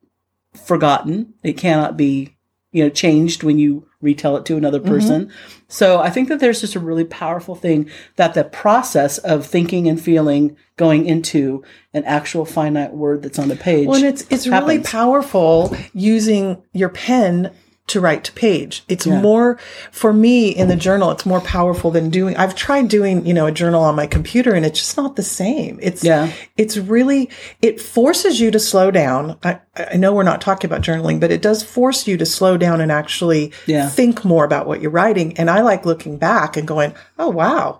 forgotten. 0.65 1.33
It 1.43 1.53
cannot 1.53 1.97
be 1.97 2.35
you 2.71 2.83
know 2.83 2.89
changed 2.89 3.43
when 3.43 3.57
you 3.57 3.87
retell 4.01 4.37
it 4.37 4.45
to 4.45 4.57
another 4.57 4.79
Mm-hmm. 4.79 4.89
person. 4.89 5.31
So 5.69 5.99
i 5.99 6.09
think 6.09 6.29
that 6.29 6.39
there's 6.39 6.61
just 6.61 6.75
a 6.75 6.79
really 6.79 7.03
powerful 7.05 7.55
thing 7.55 7.89
that 8.17 8.33
the 8.35 8.43
process 8.43 9.17
of 9.19 9.45
thinking 9.45 9.87
and 9.87 9.99
feeling 9.99 10.55
going 10.75 11.05
into 11.05 11.63
an 11.93 12.03
actual 12.05 12.45
finite 12.45 12.93
word 12.93 13.23
that's 13.23 13.39
on 13.39 13.47
the 13.47 13.55
page 13.55 13.87
Well, 13.87 13.97
and 13.97 14.05
it's 14.05 14.25
it's 14.29 14.47
really 14.47 14.79
powerful 14.79 15.75
using 15.93 16.61
your 16.73 16.89
pen 16.89 17.51
to 17.87 18.01
write 18.01 18.23
to 18.25 18.33
page. 18.33 18.83
It's 18.89 19.05
more 19.07 19.57
for 19.91 20.11
me 20.11 20.49
in 20.49 20.67
the 20.67 20.75
journal. 20.75 21.09
It's 21.11 21.25
more 21.25 21.39
powerful 21.41 21.89
than 21.89 22.09
doing. 22.09 22.35
I've 22.35 22.53
tried 22.55 22.89
doing 22.89 23.25
you 23.25 23.33
know 23.33 23.45
a 23.47 23.51
journal 23.51 23.81
on 23.83 23.95
my 23.95 24.07
computer, 24.07 24.53
and 24.53 24.65
it's 24.65 24.79
just 24.79 24.97
not 24.97 25.15
the 25.15 25.23
same. 25.23 25.79
It's 25.81 26.03
Yeah. 26.03 26.31
It's 26.57 26.75
really 26.77 27.29
it 27.61 27.79
forces 27.79 28.39
you 28.41 28.51
to 28.51 28.59
slow 28.59 28.91
down. 28.91 29.37
I, 29.43 29.59
I 29.75 29.95
know 29.95 30.13
we're 30.13 30.23
not 30.23 30.41
talking 30.41 30.69
about 30.69 30.81
journaling, 30.81 31.19
but 31.19 31.31
it 31.31 31.41
does 31.41 31.63
force 31.63 32.07
you 32.07 32.17
to 32.17 32.25
slow 32.25 32.57
down 32.57 32.81
and 32.81 32.91
actually 32.91 33.53
Yeah. 33.67 33.87
think 33.87 34.25
more 34.25 34.43
about 34.43 34.67
what 34.67 34.81
you're 34.81 34.91
writing. 34.91 35.37
And 35.37 35.49
I 35.49 35.61
like 35.61 35.85
looking 35.85 36.17
back 36.17 36.57
and 36.57 36.67
going, 36.67 36.93
oh 37.17 37.29
wow, 37.29 37.79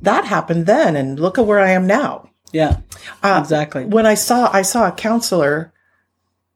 that 0.00 0.24
happened 0.24 0.64
then, 0.66 0.96
and 0.96 1.20
look 1.20 1.38
at 1.38 1.44
where 1.46 1.60
I 1.60 1.70
am 1.72 1.86
now. 1.86 2.30
yeah 2.52 2.78
Uh, 3.22 3.38
exactly 3.42 3.84
When 3.84 4.06
I 4.06 4.14
saw 4.14 4.48
I 4.52 4.62
saw 4.62 4.88
a 4.88 4.92
counselor 4.92 5.70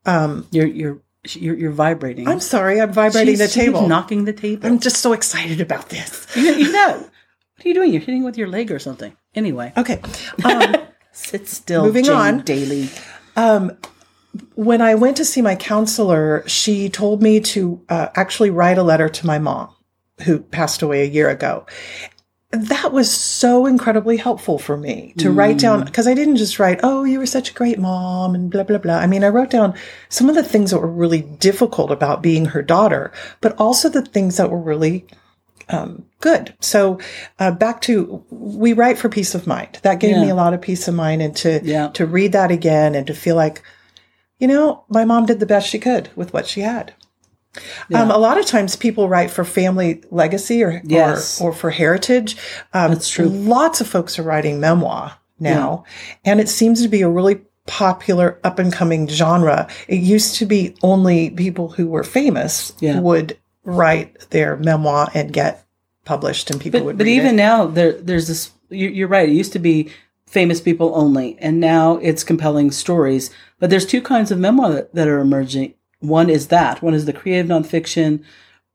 you're 0.06 0.66
you're 0.66 0.98
you're, 1.30 1.56
you're 1.56 1.70
vibrating 1.70 2.26
I'm 2.28 2.40
sorry, 2.40 2.80
I'm 2.80 2.92
vibrating 2.92 3.36
She's- 3.36 3.54
the 3.54 3.60
table. 3.60 3.86
knocking 3.88 4.24
the 4.24 4.32
table 4.32 4.66
I'm 4.66 4.78
just 4.80 4.96
so 4.98 5.12
excited 5.12 5.60
about 5.60 5.88
this. 5.88 6.26
you, 6.36 6.52
you 6.54 6.72
know 6.72 6.96
what 6.98 7.64
are 7.64 7.68
you 7.68 7.74
doing 7.74 7.92
you're 7.92 8.00
hitting 8.00 8.24
with 8.24 8.36
your 8.36 8.48
leg 8.48 8.72
or 8.72 8.78
something 8.78 9.16
anyway 9.34 9.72
Okay. 9.76 10.00
Um, 10.44 10.74
sit 11.12 11.46
still 11.48 11.84
Moving 11.84 12.04
Jane 12.04 12.14
on. 12.14 12.40
daily 12.42 12.88
when 14.54 14.80
I 14.80 14.94
went 14.94 15.18
to 15.18 15.24
see 15.26 15.42
my 15.42 15.54
counselor, 15.56 16.42
she 16.48 16.88
told 16.88 17.22
me 17.22 17.38
to 17.40 17.82
uh, 17.88 18.08
actually 18.14 18.48
write 18.50 18.78
a 18.78 18.82
letter 18.82 19.08
to 19.10 19.26
my 19.26 19.38
mom, 19.38 19.74
who 20.24 20.40
passed 20.40 20.80
away 20.82 21.02
a 21.02 21.06
year 21.10 21.28
ago. 21.28 21.66
That 22.52 22.92
was 22.92 23.10
so 23.10 23.64
incredibly 23.64 24.18
helpful 24.18 24.58
for 24.58 24.76
me 24.76 25.14
to 25.18 25.30
write 25.30 25.56
down 25.58 25.84
because 25.86 26.06
I 26.06 26.12
didn't 26.12 26.36
just 26.36 26.58
write, 26.58 26.80
"Oh, 26.82 27.02
you 27.04 27.18
were 27.18 27.24
such 27.26 27.50
a 27.50 27.54
great 27.54 27.78
mom," 27.78 28.34
and 28.34 28.50
blah 28.50 28.62
blah 28.62 28.76
blah. 28.76 28.98
I 28.98 29.06
mean, 29.06 29.24
I 29.24 29.28
wrote 29.28 29.48
down 29.48 29.72
some 30.10 30.28
of 30.28 30.34
the 30.34 30.42
things 30.42 30.70
that 30.70 30.78
were 30.78 30.86
really 30.86 31.22
difficult 31.22 31.90
about 31.90 32.22
being 32.22 32.44
her 32.46 32.60
daughter, 32.60 33.10
but 33.40 33.58
also 33.58 33.88
the 33.88 34.02
things 34.02 34.36
that 34.36 34.50
were 34.50 34.60
really 34.60 35.06
um, 35.70 36.04
good. 36.20 36.52
So 36.60 36.98
uh, 37.38 37.52
back 37.52 37.80
to 37.82 38.22
we 38.30 38.74
write 38.74 38.98
for 38.98 39.08
peace 39.08 39.34
of 39.34 39.46
mind. 39.46 39.78
That 39.82 40.00
gave 40.00 40.16
me 40.18 40.28
a 40.28 40.34
lot 40.34 40.52
of 40.52 40.60
peace 40.60 40.86
of 40.88 40.94
mind, 40.94 41.22
and 41.22 41.34
to 41.36 41.60
Yeah. 41.64 41.88
to 41.94 42.04
read 42.04 42.32
that 42.32 42.50
again 42.50 42.94
and 42.94 43.06
to 43.06 43.14
feel 43.14 43.36
like, 43.36 43.62
you 44.38 44.46
know, 44.46 44.84
my 44.90 45.06
mom 45.06 45.24
did 45.24 45.40
the 45.40 45.46
best 45.46 45.68
she 45.68 45.78
could 45.78 46.10
with 46.16 46.34
what 46.34 46.46
she 46.46 46.60
had. 46.60 46.92
Um, 47.94 48.10
a 48.10 48.16
lot 48.18 48.38
of 48.38 48.46
times 48.46 48.76
people 48.76 49.08
write 49.08 49.30
for 49.30 49.44
family 49.44 50.02
legacy 50.10 50.62
or 50.62 50.80
Yes. 50.84 51.40
or, 51.40 51.50
or 51.50 51.52
for 51.52 51.70
heritage. 51.70 52.36
Um, 52.72 52.92
That's 52.92 53.08
true. 53.10 53.26
Lots 53.28 53.80
of 53.80 53.86
folks 53.86 54.18
are 54.18 54.22
writing 54.22 54.58
memoir 54.60 55.12
now, 55.38 55.84
and 56.24 56.40
it 56.40 56.48
seems 56.48 56.80
to 56.82 56.88
be 56.88 57.02
a 57.02 57.08
really 57.10 57.42
popular 57.66 58.38
up 58.42 58.58
and 58.58 58.72
coming 58.72 59.06
genre. 59.06 59.68
It 59.86 60.00
used 60.00 60.36
to 60.36 60.46
be 60.46 60.74
only 60.82 61.30
people 61.30 61.68
who 61.68 61.86
were 61.88 62.04
famous 62.04 62.72
Yeah. 62.80 63.00
would 63.00 63.36
write 63.64 64.30
their 64.30 64.56
memoir 64.56 65.08
and 65.14 65.32
get 65.32 65.64
published, 66.04 66.50
and 66.50 66.60
people 66.60 66.80
but, 66.80 66.84
would. 66.86 66.98
but 66.98 67.06
even 67.06 67.34
it. 67.34 67.36
now 67.36 67.66
there 67.66 67.92
there's 67.92 68.26
this 68.28 68.50
you- 68.70 68.88
you're 68.88 69.06
right 69.08 69.28
it 69.28 69.32
used 69.32 69.52
to 69.52 69.58
be 69.60 69.90
famous 70.26 70.60
people 70.60 70.90
only 70.96 71.36
and 71.40 71.60
now 71.60 71.98
it's 71.98 72.24
compelling 72.24 72.70
stories 72.72 73.30
but 73.60 73.68
there's 73.70 73.84
two 73.86 74.00
kinds 74.02 74.30
of 74.32 74.38
memoir 74.38 74.72
that, 74.72 74.94
that 74.94 75.06
are 75.06 75.20
emerging 75.20 75.74
one 76.02 76.28
is 76.30 76.48
that. 76.48 76.82
One 76.82 76.94
is 76.94 77.04
the 77.06 77.12
creative 77.12 77.46
nonfiction 77.46 78.22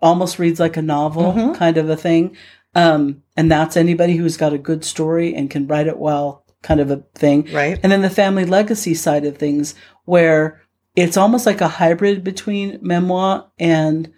almost 0.02 0.40
reads 0.40 0.60
like 0.60 0.78
a 0.78 0.82
novel 0.82 1.34
Mm-hmm. 1.34 1.54
kind 1.54 1.78
of 1.78 1.90
a 1.90 1.96
thing. 1.98 2.36
Um, 2.76 3.24
and 3.36 3.52
that's 3.52 3.78
anybody 3.78 4.16
who's 4.18 4.38
got 4.38 4.54
a 4.54 4.58
good 4.58 4.84
story 4.86 5.34
and 5.36 5.50
can 5.50 5.68
write 5.68 5.88
it 5.88 5.98
well 5.98 6.44
kind 6.62 6.80
of 6.80 6.92
a 6.92 6.98
thing. 7.16 7.48
Right. 7.54 7.80
and 7.84 7.92
then 7.92 8.02
the 8.02 8.10
family 8.10 8.46
legacy 8.46 8.94
side 8.94 9.26
of 9.26 9.38
things 9.38 9.74
where 10.06 10.62
it's 10.96 11.18
almost 11.18 11.46
like 11.46 11.62
a 11.62 11.68
hybrid 11.68 12.24
between 12.24 12.80
memoir 12.82 13.48
and 13.60 14.12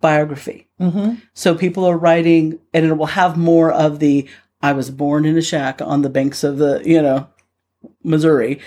biography. 0.00 0.68
Hmm 0.78 1.14
so 1.34 1.54
people 1.54 1.84
are 1.84 1.96
writing, 1.96 2.58
and 2.74 2.84
it 2.86 2.94
will 2.94 3.06
have 3.06 3.36
more 3.36 3.70
of 3.72 3.98
the 4.00 4.28
I 4.60 4.72
was 4.72 4.90
born 4.90 5.24
in 5.24 5.36
a 5.36 5.42
shack 5.42 5.80
on 5.80 6.02
the 6.02 6.08
banks 6.10 6.44
of 6.44 6.58
the, 6.58 6.82
you 6.84 7.00
know, 7.02 7.26
Missouri, 8.04 8.60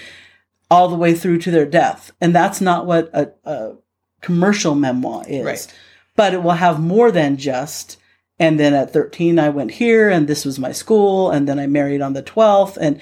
all 0.75 0.89
the 0.89 0.95
way 0.95 1.13
through 1.13 1.37
to 1.39 1.51
their 1.51 1.65
death. 1.65 2.11
And 2.19 2.35
that's 2.35 2.59
not 2.59 2.85
what 2.85 3.09
a, 3.13 3.31
a 3.45 3.75
commercial 4.21 4.75
memoir 4.75 5.23
is. 5.27 5.45
Right. 5.45 5.73
But 6.17 6.33
it 6.33 6.43
will 6.43 6.51
have 6.51 6.79
more 6.81 7.11
than 7.11 7.37
just, 7.37 7.97
and 8.39 8.59
then 8.59 8.73
at 8.73 8.91
13, 8.91 9.39
I 9.39 9.49
went 9.49 9.71
here, 9.71 10.09
and 10.09 10.27
this 10.27 10.43
was 10.43 10.59
my 10.59 10.73
school, 10.73 11.31
and 11.31 11.47
then 11.47 11.59
I 11.59 11.67
married 11.67 12.01
on 12.01 12.11
the 12.11 12.23
12th. 12.23 12.77
And 12.77 12.99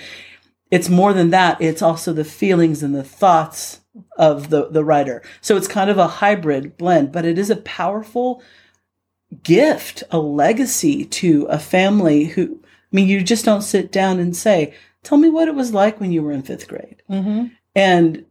it's 0.70 0.88
more 0.90 1.14
than 1.14 1.32
that. 1.32 1.60
It's 1.60 1.82
also 1.82 2.14
the 2.14 2.24
feelings 2.24 2.84
and 2.84 2.94
the 2.94 3.04
thoughts 3.04 3.82
of 4.18 4.50
the, 4.50 4.70
the 4.70 4.84
writer. 4.84 5.24
So 5.42 5.58
it's 5.58 5.68
kind 5.68 5.90
of 5.90 5.98
a 5.98 6.08
hybrid 6.08 6.78
blend, 6.78 7.12
but 7.12 7.26
it 7.26 7.40
is 7.40 7.50
a 7.50 7.56
powerful 7.58 8.44
gift, 9.42 10.04
a 10.12 10.20
legacy 10.20 11.06
to 11.06 11.46
a 11.50 11.58
family 11.58 12.26
who, 12.26 12.60
I 12.64 12.96
mean, 12.96 13.08
you 13.08 13.24
just 13.24 13.46
don't 13.46 13.64
sit 13.64 13.92
down 13.92 14.20
and 14.20 14.36
say, 14.36 14.76
Tell 15.04 15.18
me 15.18 15.30
what 15.30 15.50
it 15.50 15.56
was 15.56 15.74
like 15.74 16.00
when 16.00 16.14
you 16.14 16.24
were 16.24 16.32
in 16.32 16.44
fifth 16.44 16.68
grade. 16.68 17.04
hmm 17.08 17.48
And 17.76 18.26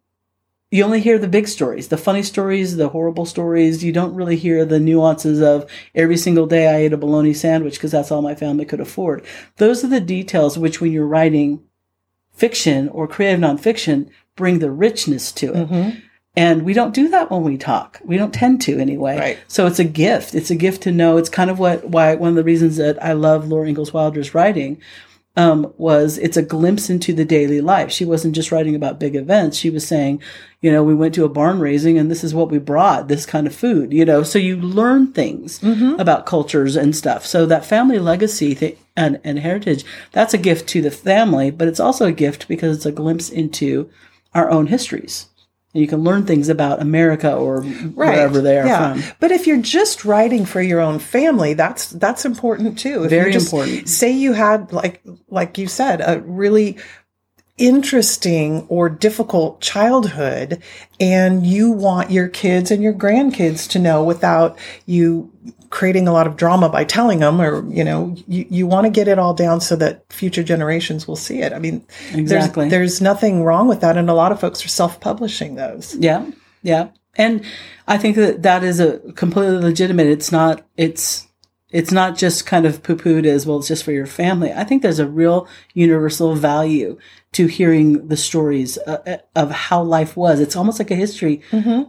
you 0.70 0.84
only 0.84 1.00
hear 1.00 1.18
the 1.18 1.28
big 1.28 1.48
stories, 1.48 1.88
the 1.88 1.98
funny 1.98 2.22
stories, 2.22 2.76
the 2.76 2.88
horrible 2.88 3.26
stories. 3.26 3.84
You 3.84 3.92
don't 3.92 4.14
really 4.14 4.36
hear 4.36 4.64
the 4.64 4.80
nuances 4.80 5.40
of 5.40 5.70
every 5.94 6.16
single 6.16 6.46
day 6.46 6.66
I 6.68 6.78
ate 6.78 6.94
a 6.94 6.96
bologna 6.96 7.34
sandwich 7.34 7.74
because 7.74 7.90
that's 7.90 8.10
all 8.10 8.22
my 8.22 8.34
family 8.34 8.64
could 8.64 8.80
afford. 8.80 9.24
Those 9.56 9.84
are 9.84 9.88
the 9.88 10.00
details 10.00 10.58
which, 10.58 10.80
when 10.80 10.90
you're 10.90 11.06
writing 11.06 11.62
fiction 12.32 12.88
or 12.88 13.06
creative 13.06 13.40
nonfiction, 13.40 14.08
bring 14.34 14.60
the 14.60 14.70
richness 14.70 15.30
to 15.32 15.52
it. 15.52 15.66
hmm 15.66 15.90
And 16.34 16.62
we 16.62 16.72
don't 16.72 16.94
do 16.94 17.08
that 17.08 17.30
when 17.30 17.42
we 17.42 17.58
talk. 17.58 18.00
We 18.02 18.16
don't 18.16 18.32
tend 18.32 18.62
to 18.62 18.78
anyway. 18.78 19.18
Right. 19.18 19.38
So 19.48 19.66
it's 19.66 19.78
a 19.78 19.84
gift. 19.84 20.34
It's 20.34 20.50
a 20.50 20.56
gift 20.56 20.84
to 20.84 20.90
know. 20.90 21.18
It's 21.18 21.28
kind 21.28 21.50
of 21.50 21.58
what 21.58 21.90
why 21.90 22.14
one 22.14 22.30
of 22.30 22.36
the 22.36 22.44
reasons 22.44 22.78
that 22.78 23.02
I 23.04 23.12
love 23.12 23.46
Laura 23.48 23.68
Ingalls 23.68 23.92
Wilder's 23.92 24.34
writing 24.34 24.80
um, 25.36 25.72
was 25.78 26.18
it's 26.18 26.36
a 26.36 26.42
glimpse 26.42 26.90
into 26.90 27.12
the 27.12 27.24
daily 27.24 27.60
life. 27.60 27.90
She 27.90 28.04
wasn't 28.04 28.34
just 28.34 28.52
writing 28.52 28.74
about 28.74 29.00
big 29.00 29.16
events. 29.16 29.56
She 29.56 29.70
was 29.70 29.86
saying, 29.86 30.20
you 30.60 30.70
know, 30.70 30.84
we 30.84 30.94
went 30.94 31.14
to 31.14 31.24
a 31.24 31.28
barn 31.28 31.58
raising 31.58 31.96
and 31.98 32.10
this 32.10 32.22
is 32.22 32.34
what 32.34 32.50
we 32.50 32.58
brought, 32.58 33.08
this 33.08 33.24
kind 33.24 33.46
of 33.46 33.54
food, 33.54 33.92
you 33.92 34.04
know. 34.04 34.22
So 34.22 34.38
you 34.38 34.56
learn 34.56 35.12
things 35.12 35.62
about 35.98 36.26
cultures 36.26 36.76
and 36.76 36.94
stuff. 36.94 37.24
So 37.26 37.46
that 37.46 37.64
family 37.64 37.98
legacy 37.98 38.54
th- 38.54 38.78
and, 38.94 39.20
and 39.24 39.38
heritage, 39.38 39.84
that's 40.12 40.34
a 40.34 40.38
gift 40.38 40.68
to 40.70 40.82
the 40.82 40.90
family, 40.90 41.50
but 41.50 41.66
it's 41.66 41.80
also 41.80 42.06
a 42.06 42.12
gift 42.12 42.46
because 42.46 42.76
it's 42.76 42.86
a 42.86 42.92
glimpse 42.92 43.30
into 43.30 43.88
our 44.34 44.50
own 44.50 44.66
histories. 44.66 45.26
And 45.74 45.80
you 45.80 45.88
can 45.88 46.04
learn 46.04 46.26
things 46.26 46.50
about 46.50 46.82
America 46.82 47.34
or 47.34 47.62
wherever 47.62 48.42
they 48.42 48.58
are 48.58 48.66
from. 48.66 49.02
But 49.20 49.30
if 49.30 49.46
you're 49.46 49.62
just 49.62 50.04
writing 50.04 50.44
for 50.44 50.60
your 50.60 50.80
own 50.80 50.98
family, 50.98 51.54
that's 51.54 51.90
that's 51.90 52.26
important 52.26 52.78
too. 52.78 53.04
If 53.04 53.10
Very 53.10 53.34
important. 53.34 53.88
Say 53.88 54.10
you 54.10 54.34
had 54.34 54.72
like 54.72 55.02
like 55.28 55.56
you 55.56 55.66
said 55.66 56.02
a 56.04 56.20
really 56.20 56.76
interesting 57.58 58.66
or 58.68 58.88
difficult 58.88 59.60
childhood 59.60 60.62
and 60.98 61.46
you 61.46 61.70
want 61.70 62.10
your 62.10 62.28
kids 62.28 62.70
and 62.70 62.82
your 62.82 62.94
grandkids 62.94 63.68
to 63.68 63.78
know 63.78 64.02
without 64.02 64.58
you 64.86 65.30
creating 65.68 66.08
a 66.08 66.12
lot 66.12 66.26
of 66.26 66.36
drama 66.36 66.68
by 66.68 66.82
telling 66.82 67.20
them 67.20 67.40
or 67.40 67.66
you 67.70 67.84
know 67.84 68.14
you, 68.26 68.46
you 68.50 68.66
want 68.66 68.84
to 68.84 68.90
get 68.90 69.06
it 69.06 69.18
all 69.18 69.34
down 69.34 69.60
so 69.60 69.76
that 69.76 70.10
future 70.12 70.42
generations 70.42 71.06
will 71.06 71.16
see 71.16 71.40
it 71.40 71.52
i 71.52 71.58
mean 71.58 71.84
Exactly. 72.14 72.68
there's, 72.68 72.98
there's 72.98 73.00
nothing 73.02 73.42
wrong 73.42 73.68
with 73.68 73.80
that 73.82 73.96
and 73.96 74.08
a 74.08 74.14
lot 74.14 74.32
of 74.32 74.40
folks 74.40 74.64
are 74.64 74.68
self-publishing 74.68 75.54
those 75.54 75.94
Yeah, 75.96 76.30
yeah, 76.62 76.88
and 77.16 77.44
I 77.86 77.98
think 77.98 78.16
that 78.16 78.42
that 78.42 78.64
is 78.64 78.80
a 78.80 78.98
completely 79.12 79.58
legitimate. 79.58 80.06
It's 80.06 80.30
not. 80.32 80.64
It's 80.76 81.26
it's 81.72 81.90
not 81.92 82.16
just 82.16 82.46
kind 82.46 82.66
of 82.66 82.82
poo 82.82 82.96
pooed 82.96 83.24
as 83.26 83.46
well. 83.46 83.58
It's 83.58 83.68
just 83.68 83.84
for 83.84 83.92
your 83.92 84.06
family. 84.06 84.52
I 84.52 84.64
think 84.64 84.82
there's 84.82 84.98
a 84.98 85.06
real 85.08 85.48
universal 85.74 86.34
value 86.34 86.98
to 87.32 87.46
hearing 87.46 88.08
the 88.08 88.16
stories 88.16 88.76
uh, 88.86 89.18
of 89.34 89.50
how 89.50 89.82
life 89.82 90.16
was. 90.16 90.38
It's 90.38 90.54
almost 90.56 90.78
like 90.78 90.90
a 90.90 90.94
history 90.96 91.40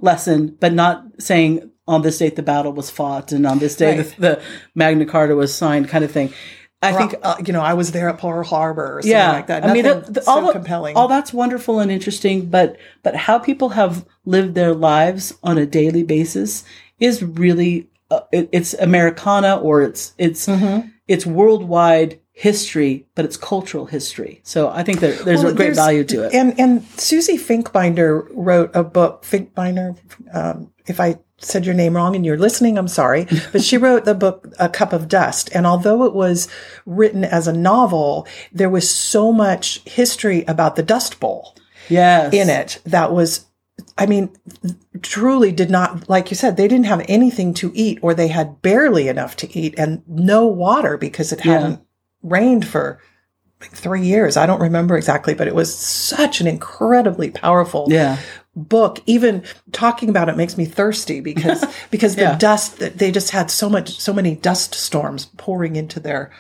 lesson, 0.01 0.55
but 0.59 0.73
not 0.73 1.03
saying 1.19 1.69
on 1.87 2.01
this 2.01 2.17
date 2.17 2.35
the 2.37 2.43
battle 2.43 2.71
was 2.71 2.89
fought 2.89 3.31
and 3.31 3.45
on 3.45 3.59
this 3.59 3.75
day 3.75 3.97
Right. 3.97 4.15
the, 4.15 4.21
the 4.21 4.41
Magna 4.73 5.05
Carta 5.05 5.35
was 5.35 5.53
signed, 5.53 5.89
kind 5.89 6.03
of 6.03 6.11
thing. 6.11 6.31
I 6.81 6.93
Or, 6.93 6.97
think 6.97 7.15
uh, 7.23 7.35
you 7.45 7.53
know, 7.53 7.61
I 7.61 7.73
was 7.73 7.91
there 7.91 8.09
at 8.09 8.17
Pearl 8.19 8.43
Harbor 8.43 8.97
or 8.97 9.01
something 9.01 9.11
yeah, 9.11 9.31
like 9.31 9.47
that. 9.47 9.63
I 9.65 9.73
mean, 9.73 9.83
Nothing 9.85 10.01
the- 10.03 10.11
the- 10.19 10.21
so 10.21 10.31
all 10.31 10.47
the- 10.47 10.53
compelling. 10.53 10.95
All 10.97 11.07
that's 11.07 11.33
wonderful 11.33 11.79
and 11.79 11.89
interesting, 11.91 12.45
but 12.47 12.77
but 13.03 13.15
how 13.15 13.39
people 13.39 13.69
have 13.69 14.05
lived 14.25 14.53
their 14.55 14.73
lives 14.73 15.33
on 15.43 15.57
a 15.57 15.65
daily 15.65 16.03
basis 16.03 16.63
is 16.99 17.23
really 17.23 17.89
uh, 18.13 18.19
it, 18.31 18.49
it's 18.51 18.73
Americana 18.75 19.57
or 19.57 19.81
it's 19.81 20.13
it's 20.17 20.47
Mm-hmm. 20.47 20.87
it's 21.07 21.25
worldwide 21.25 22.19
history, 22.35 23.05
but 23.15 23.25
it's 23.25 23.37
cultural 23.37 23.85
history. 23.85 24.41
So 24.43 24.69
I 24.69 24.83
think 24.83 24.99
that 25.01 25.23
there's 25.25 25.43
Well, 25.43 25.53
a 25.53 25.55
great 25.55 25.65
there's- 25.75 25.77
value 25.85 26.03
to 26.05 26.23
it. 26.25 26.33
And 26.33 26.59
and 26.59 26.83
Susie 26.97 27.37
Finkbinder 27.37 28.27
wrote 28.31 28.71
a 28.73 28.83
book. 28.83 29.23
Finkbinder, 29.23 29.95
um, 30.33 30.71
if 30.87 30.99
I 30.99 31.19
said 31.37 31.65
your 31.65 31.75
name 31.75 31.95
wrong 31.95 32.15
and 32.15 32.25
you're 32.25 32.37
listening, 32.47 32.77
I'm 32.77 32.87
sorry. 32.87 33.27
But 33.51 33.61
she 33.63 33.77
wrote 33.77 34.05
the 34.05 34.15
book 34.15 34.47
A 34.59 34.67
Cup 34.69 34.93
of 34.93 35.07
Dust, 35.07 35.49
and 35.55 35.65
although 35.67 36.03
it 36.05 36.13
was 36.15 36.47
written 36.85 37.23
as 37.23 37.47
a 37.47 37.53
novel, 37.53 38.25
there 38.51 38.69
was 38.69 38.89
so 38.89 39.31
much 39.31 39.81
history 39.85 40.43
about 40.47 40.75
the 40.75 40.83
Dust 40.83 41.19
Bowl 41.19 41.55
yes, 41.89 42.33
in 42.33 42.49
it 42.49 42.81
that 42.85 43.11
was. 43.11 43.45
I 43.97 44.05
mean, 44.07 44.35
truly 45.01 45.51
did 45.51 45.69
not, 45.69 46.09
like 46.09 46.31
you 46.31 46.35
said, 46.35 46.57
they 46.57 46.67
didn't 46.67 46.87
have 46.87 47.05
anything 47.07 47.53
to 47.55 47.71
eat 47.75 47.99
or 48.01 48.13
they 48.13 48.27
had 48.27 48.61
barely 48.61 49.07
enough 49.07 49.35
to 49.37 49.57
eat 49.57 49.75
and 49.77 50.01
no 50.07 50.45
water 50.47 50.97
because 50.97 51.31
it 51.31 51.45
Yeah. 51.45 51.53
hadn't 51.53 51.81
rained 52.23 52.67
for 52.67 52.99
like 53.61 53.71
three 53.71 54.01
years. 54.01 54.35
I 54.35 54.45
don't 54.45 54.59
remember 54.61 54.97
exactly, 54.97 55.33
but 55.35 55.47
it 55.47 55.55
was 55.55 55.73
such 55.73 56.41
an 56.41 56.47
incredibly 56.47 57.29
powerful 57.29 57.85
Yeah, 57.89 58.17
book. 58.55 58.99
Even 59.05 59.43
talking 59.71 60.09
about 60.09 60.27
it 60.27 60.37
makes 60.37 60.57
me 60.57 60.65
thirsty 60.65 61.19
because, 61.19 61.63
because 61.91 62.15
the 62.15 62.35
dust 62.39 62.79
that 62.79 62.97
they 62.97 63.11
just 63.11 63.29
had 63.29 63.51
so 63.51 63.69
much, 63.69 63.99
so 63.99 64.11
many 64.11 64.35
dust 64.35 64.73
storms 64.73 65.27
pouring 65.37 65.75
into 65.75 65.99
their, 65.99 66.31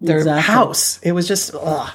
their 0.00 0.18
Exactly. 0.18 0.42
house. 0.42 0.98
It 1.04 1.12
was 1.12 1.28
just, 1.28 1.54
ugh. 1.54 1.90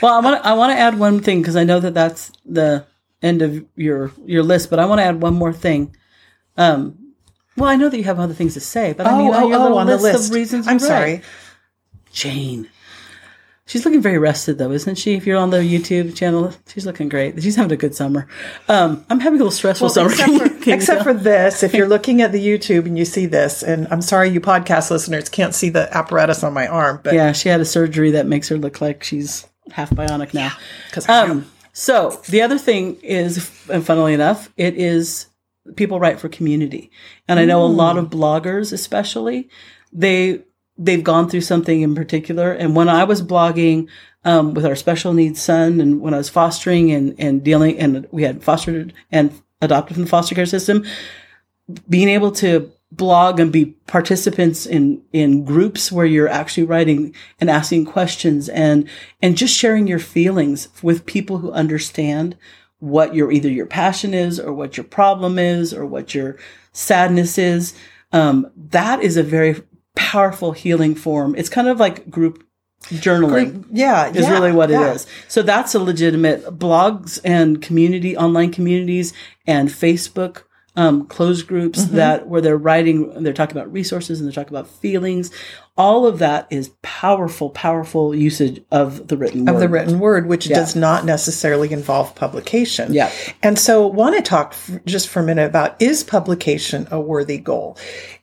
Well, 0.00 0.14
I 0.14 0.20
want 0.20 0.40
to 0.40 0.48
I 0.48 0.52
want 0.52 0.70
to 0.72 0.78
add 0.78 0.96
one 0.96 1.18
thing 1.20 1.40
because 1.42 1.56
I 1.56 1.64
know 1.64 1.80
that 1.80 1.92
that's 1.92 2.30
the 2.46 2.86
end 3.22 3.42
of 3.42 3.64
your 3.76 4.12
your 4.24 4.42
list, 4.42 4.70
but 4.70 4.78
I 4.78 4.86
want 4.86 5.00
to 5.00 5.04
add 5.04 5.20
one 5.22 5.34
more 5.34 5.52
thing. 5.52 5.94
Um, 6.56 7.14
well, 7.56 7.68
I 7.68 7.76
know 7.76 7.88
that 7.88 7.96
you 7.96 8.04
have 8.04 8.20
other 8.20 8.34
things 8.34 8.54
to 8.54 8.60
say, 8.60 8.92
but 8.92 9.06
I 9.06 9.18
mean, 9.18 9.32
on 9.34 9.48
your 9.48 9.58
little 9.58 9.76
Oh, 9.76 9.80
on 9.80 9.86
the 9.86 9.96
list, 9.96 10.04
list. 10.04 10.28
of 10.30 10.34
reasons. 10.34 10.68
I'm 10.68 10.78
sorry. 10.78 11.22
Jane. 12.12 12.68
She's 13.66 13.84
looking 13.84 14.00
very 14.00 14.16
rested 14.16 14.56
though, 14.56 14.70
isn't 14.72 14.94
she? 14.94 15.14
If 15.14 15.26
you're 15.26 15.36
on 15.36 15.50
the 15.50 15.58
YouTube 15.58 16.16
channel, 16.16 16.54
she's 16.68 16.86
looking 16.86 17.10
great. 17.10 17.42
She's 17.42 17.54
having 17.56 17.72
a 17.72 17.76
good 17.76 17.94
summer. 17.94 18.26
Um, 18.66 19.04
I'm 19.10 19.20
having 19.20 19.38
a 19.40 19.44
little 19.44 19.50
stressful 19.50 19.90
summer. 19.90 20.08
except 20.10 20.28
for, 20.38 20.44
you- 20.44 20.50
can 20.60 20.68
you 20.68 20.72
except 20.74 21.02
for 21.02 21.12
this, 21.12 21.62
if 21.62 21.74
you're 21.74 21.86
looking 21.88 22.22
at 22.22 22.32
the 22.32 22.42
YouTube 22.42 22.86
and 22.86 22.98
you 22.98 23.04
see 23.04 23.26
this, 23.26 23.62
and 23.62 23.86
I'm 23.90 24.00
sorry 24.00 24.30
you 24.30 24.40
podcast 24.40 24.90
listeners 24.90 25.28
can't 25.28 25.54
see 25.54 25.68
the 25.68 25.94
apparatus 25.94 26.42
on 26.42 26.54
my 26.54 26.66
arm, 26.66 27.00
but 27.04 27.12
yeah, 27.12 27.32
she 27.32 27.50
had 27.50 27.60
a 27.60 27.66
surgery 27.66 28.12
that 28.12 28.26
makes 28.26 28.48
her 28.48 28.56
look 28.56 28.80
like 28.80 29.04
she's 29.04 29.46
half 29.70 29.90
bionic 29.90 30.32
now. 30.32 30.52
because 30.88 31.06
I 31.06 31.24
am. 31.24 31.30
Um, 31.30 31.50
so 31.78 32.20
the 32.28 32.42
other 32.42 32.58
thing 32.58 32.96
is, 33.02 33.48
and 33.70 33.86
funnily 33.86 34.12
enough, 34.12 34.52
it 34.56 34.74
is 34.74 35.26
people 35.76 36.00
write 36.00 36.18
for 36.18 36.28
community, 36.28 36.90
and 37.28 37.38
I 37.38 37.44
know 37.44 37.62
a 37.62 37.66
lot 37.66 37.96
of 37.96 38.10
bloggers, 38.10 38.72
especially, 38.72 39.48
they 39.92 40.42
they've 40.76 41.04
gone 41.04 41.30
through 41.30 41.42
something 41.42 41.82
in 41.82 41.94
particular. 41.94 42.50
And 42.50 42.74
when 42.74 42.88
I 42.88 43.04
was 43.04 43.22
blogging 43.22 43.86
um, 44.24 44.54
with 44.54 44.66
our 44.66 44.74
special 44.74 45.12
needs 45.12 45.40
son, 45.40 45.80
and 45.80 46.00
when 46.00 46.14
I 46.14 46.18
was 46.18 46.28
fostering 46.28 46.90
and 46.90 47.14
and 47.16 47.44
dealing, 47.44 47.78
and 47.78 48.08
we 48.10 48.24
had 48.24 48.42
fostered 48.42 48.92
and 49.12 49.40
adopted 49.62 49.94
from 49.94 50.02
the 50.02 50.10
foster 50.10 50.34
care 50.34 50.46
system, 50.46 50.84
being 51.88 52.08
able 52.08 52.32
to 52.32 52.72
blog 52.90 53.38
and 53.38 53.52
be 53.52 53.66
participants 53.86 54.64
in 54.64 55.02
in 55.12 55.44
groups 55.44 55.92
where 55.92 56.06
you're 56.06 56.28
actually 56.28 56.64
writing 56.64 57.14
and 57.38 57.50
asking 57.50 57.84
questions 57.84 58.48
and 58.48 58.88
and 59.20 59.36
just 59.36 59.54
sharing 59.54 59.86
your 59.86 59.98
feelings 59.98 60.68
with 60.82 61.04
people 61.04 61.38
who 61.38 61.52
understand 61.52 62.36
what 62.78 63.14
your 63.14 63.30
either 63.30 63.50
your 63.50 63.66
passion 63.66 64.14
is 64.14 64.40
or 64.40 64.52
what 64.54 64.76
your 64.76 64.84
problem 64.84 65.38
is 65.38 65.74
or 65.74 65.84
what 65.84 66.14
your 66.14 66.38
sadness 66.72 67.36
is 67.36 67.74
um, 68.12 68.50
that 68.56 69.02
is 69.02 69.18
a 69.18 69.22
very 69.22 69.62
powerful 69.94 70.52
healing 70.52 70.94
form 70.94 71.34
it's 71.34 71.50
kind 71.50 71.68
of 71.68 71.78
like 71.78 72.08
group 72.08 72.42
journaling 72.84 73.66
yeah, 73.70 74.08
is 74.08 74.24
yeah, 74.24 74.30
really 74.30 74.52
what 74.52 74.70
yeah. 74.70 74.90
it 74.90 74.94
is. 74.94 75.06
So 75.26 75.42
that's 75.42 75.74
a 75.74 75.80
legitimate 75.80 76.44
blogs 76.58 77.18
and 77.24 77.60
community, 77.60 78.16
online 78.16 78.52
communities 78.52 79.12
and 79.46 79.68
Facebook 79.68 80.44
um, 80.78 81.06
closed 81.06 81.46
groups 81.48 81.84
Mm-hmm. 81.84 81.96
that 81.96 82.28
where 82.28 82.40
they're 82.40 82.56
writing, 82.56 83.22
they're 83.24 83.32
talking 83.32 83.56
about 83.56 83.72
resources 83.72 84.20
and 84.20 84.28
they're 84.28 84.34
talking 84.44 84.56
about 84.56 84.68
feelings. 84.68 85.30
All 85.76 86.06
of 86.06 86.18
that 86.20 86.46
is 86.50 86.70
powerful, 86.82 87.50
powerful 87.50 88.14
usage 88.14 88.62
of 88.70 89.08
the 89.08 89.16
written 89.16 89.44
word. 89.44 89.54
Of 89.54 89.60
the 89.60 89.68
written 89.68 89.98
word, 89.98 90.26
which 90.26 90.46
Yeah. 90.46 90.56
does 90.56 90.76
not 90.76 91.04
necessarily 91.04 91.72
involve 91.72 92.14
publication. 92.14 92.92
Yeah. 92.92 93.10
And 93.42 93.58
so, 93.58 93.86
want 93.86 94.14
to 94.16 94.22
talk 94.22 94.52
f- 94.52 94.78
just 94.84 95.08
for 95.08 95.20
a 95.20 95.24
minute 95.24 95.46
about 95.46 95.74
is 95.80 96.04
publication 96.04 96.86
a 96.90 97.00
worthy 97.00 97.38
goal? 97.38 97.76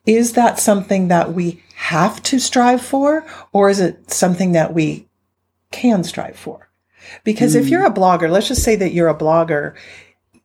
Is 0.05 0.33
that 0.33 0.59
something 0.59 1.09
that 1.09 1.33
we 1.33 1.61
have 1.75 2.21
to 2.23 2.39
strive 2.39 2.81
for, 2.81 3.25
or 3.51 3.69
is 3.69 3.79
it 3.81 4.11
something 4.11 4.53
that 4.53 4.73
we 4.73 5.07
can 5.71 6.03
strive 6.05 6.37
for? 6.37 6.69
Because 7.23 7.53
if 7.55 7.67
you're 7.69 7.85
a 7.85 7.91
blogger, 7.93 8.29
let's 8.29 8.47
just 8.47 8.63
say 8.63 8.75
that 8.77 8.93
you're 8.93 9.09
a 9.09 9.17
blogger, 9.17 9.75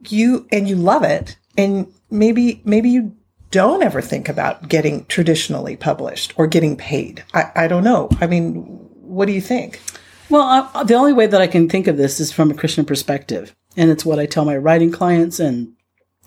you 0.08 0.46
and 0.52 0.68
you 0.68 0.76
love 0.76 1.02
it, 1.04 1.36
and 1.56 1.92
maybe 2.10 2.60
maybe 2.64 2.90
you 2.90 3.16
don't 3.50 3.82
ever 3.82 4.00
think 4.00 4.28
about 4.28 4.68
getting 4.68 5.04
traditionally 5.06 5.76
published 5.76 6.32
or 6.36 6.46
getting 6.46 6.76
paid. 6.76 7.24
I, 7.34 7.50
I 7.56 7.68
don't 7.68 7.84
know. 7.84 8.08
I 8.20 8.26
mean, 8.26 8.54
what 9.00 9.26
do 9.26 9.32
you 9.32 9.40
think? 9.40 9.80
Well, 10.28 10.70
I, 10.74 10.84
the 10.84 10.94
only 10.94 11.12
way 11.12 11.26
that 11.26 11.40
I 11.40 11.48
can 11.48 11.68
think 11.68 11.88
of 11.88 11.96
this 11.96 12.20
is 12.20 12.30
from 12.30 12.50
a 12.50 12.54
Christian 12.54 12.84
perspective, 12.84 13.54
and 13.76 13.90
it's 13.90 14.04
what 14.04 14.20
I 14.20 14.26
tell 14.26 14.44
my 14.44 14.56
writing 14.56 14.92
clients 14.92 15.40
and 15.40 15.74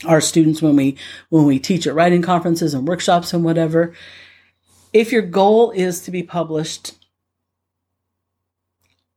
our 0.05 0.19
students 0.19 0.61
when 0.61 0.75
we 0.75 0.97
when 1.29 1.45
we 1.45 1.59
teach 1.59 1.87
at 1.87 1.95
writing 1.95 2.21
conferences 2.21 2.73
and 2.73 2.87
workshops 2.87 3.33
and 3.33 3.43
whatever. 3.43 3.93
If 4.91 5.11
your 5.11 5.21
goal 5.21 5.71
is 5.71 6.01
to 6.01 6.11
be 6.11 6.23
published, 6.23 6.93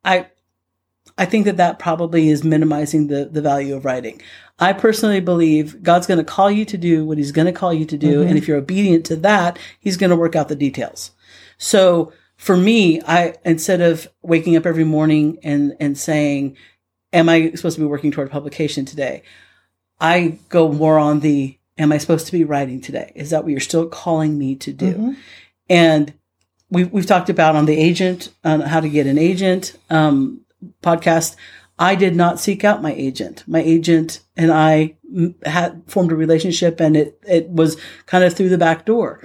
I 0.04 0.28
I 1.18 1.24
think 1.24 1.46
that 1.46 1.56
that 1.56 1.78
probably 1.78 2.28
is 2.28 2.44
minimizing 2.44 3.08
the 3.08 3.24
the 3.24 3.42
value 3.42 3.74
of 3.74 3.84
writing. 3.84 4.22
I 4.58 4.72
personally 4.72 5.20
believe 5.20 5.82
God's 5.82 6.06
going 6.06 6.18
to 6.18 6.24
call 6.24 6.50
you 6.50 6.64
to 6.64 6.78
do 6.78 7.04
what 7.04 7.18
He's 7.18 7.32
going 7.32 7.46
to 7.46 7.52
call 7.52 7.74
you 7.74 7.84
to 7.84 7.98
do, 7.98 8.22
and 8.22 8.38
if 8.38 8.48
you're 8.48 8.56
obedient 8.56 9.04
to 9.06 9.16
that, 9.16 9.58
He's 9.80 9.96
going 9.96 10.10
to 10.10 10.16
work 10.16 10.34
out 10.34 10.48
the 10.48 10.56
details. 10.56 11.10
So 11.58 12.12
for 12.36 12.56
me, 12.56 13.00
I 13.02 13.34
instead 13.44 13.80
of 13.80 14.08
waking 14.22 14.56
up 14.56 14.66
every 14.66 14.84
morning 14.84 15.38
and 15.42 15.76
and 15.80 15.96
saying, 15.98 16.56
"Am 17.12 17.28
I 17.28 17.52
supposed 17.52 17.76
to 17.76 17.82
be 17.82 17.86
working 17.86 18.10
toward 18.10 18.30
publication 18.30 18.84
today?" 18.84 19.22
I 20.00 20.38
go 20.48 20.70
more 20.72 20.98
on 20.98 21.20
the, 21.20 21.58
"Am 21.78 21.92
I 21.92 21.98
supposed 21.98 22.26
to 22.26 22.32
be 22.32 22.44
writing 22.44 22.80
today? 22.80 23.12
Is 23.14 23.30
that 23.30 23.44
what 23.44 23.50
you're 23.50 23.60
still 23.60 23.86
calling 23.86 24.38
me 24.38 24.54
to 24.56 24.72
do?" 24.72 25.16
And 25.68 26.14
we've 26.70 26.90
we've 26.92 27.06
talked 27.06 27.30
about 27.30 27.56
on 27.56 27.66
the 27.66 27.78
agent 27.78 28.30
on 28.44 28.60
how 28.60 28.80
to 28.80 28.88
get 28.88 29.06
an 29.06 29.18
agent 29.18 29.76
um, 29.90 30.40
podcast. 30.82 31.36
I 31.78 31.94
did 31.94 32.16
not 32.16 32.40
seek 32.40 32.64
out 32.64 32.82
my 32.82 32.92
agent. 32.94 33.44
My 33.46 33.60
agent 33.60 34.20
and 34.36 34.50
I 34.50 34.96
had 35.44 35.82
formed 35.86 36.10
a 36.12 36.16
relationship, 36.16 36.80
and 36.80 36.96
it 36.96 37.20
it 37.28 37.48
was 37.48 37.76
kind 38.06 38.24
of 38.24 38.34
through 38.34 38.48
the 38.48 38.58
back 38.58 38.86
door. 38.86 39.20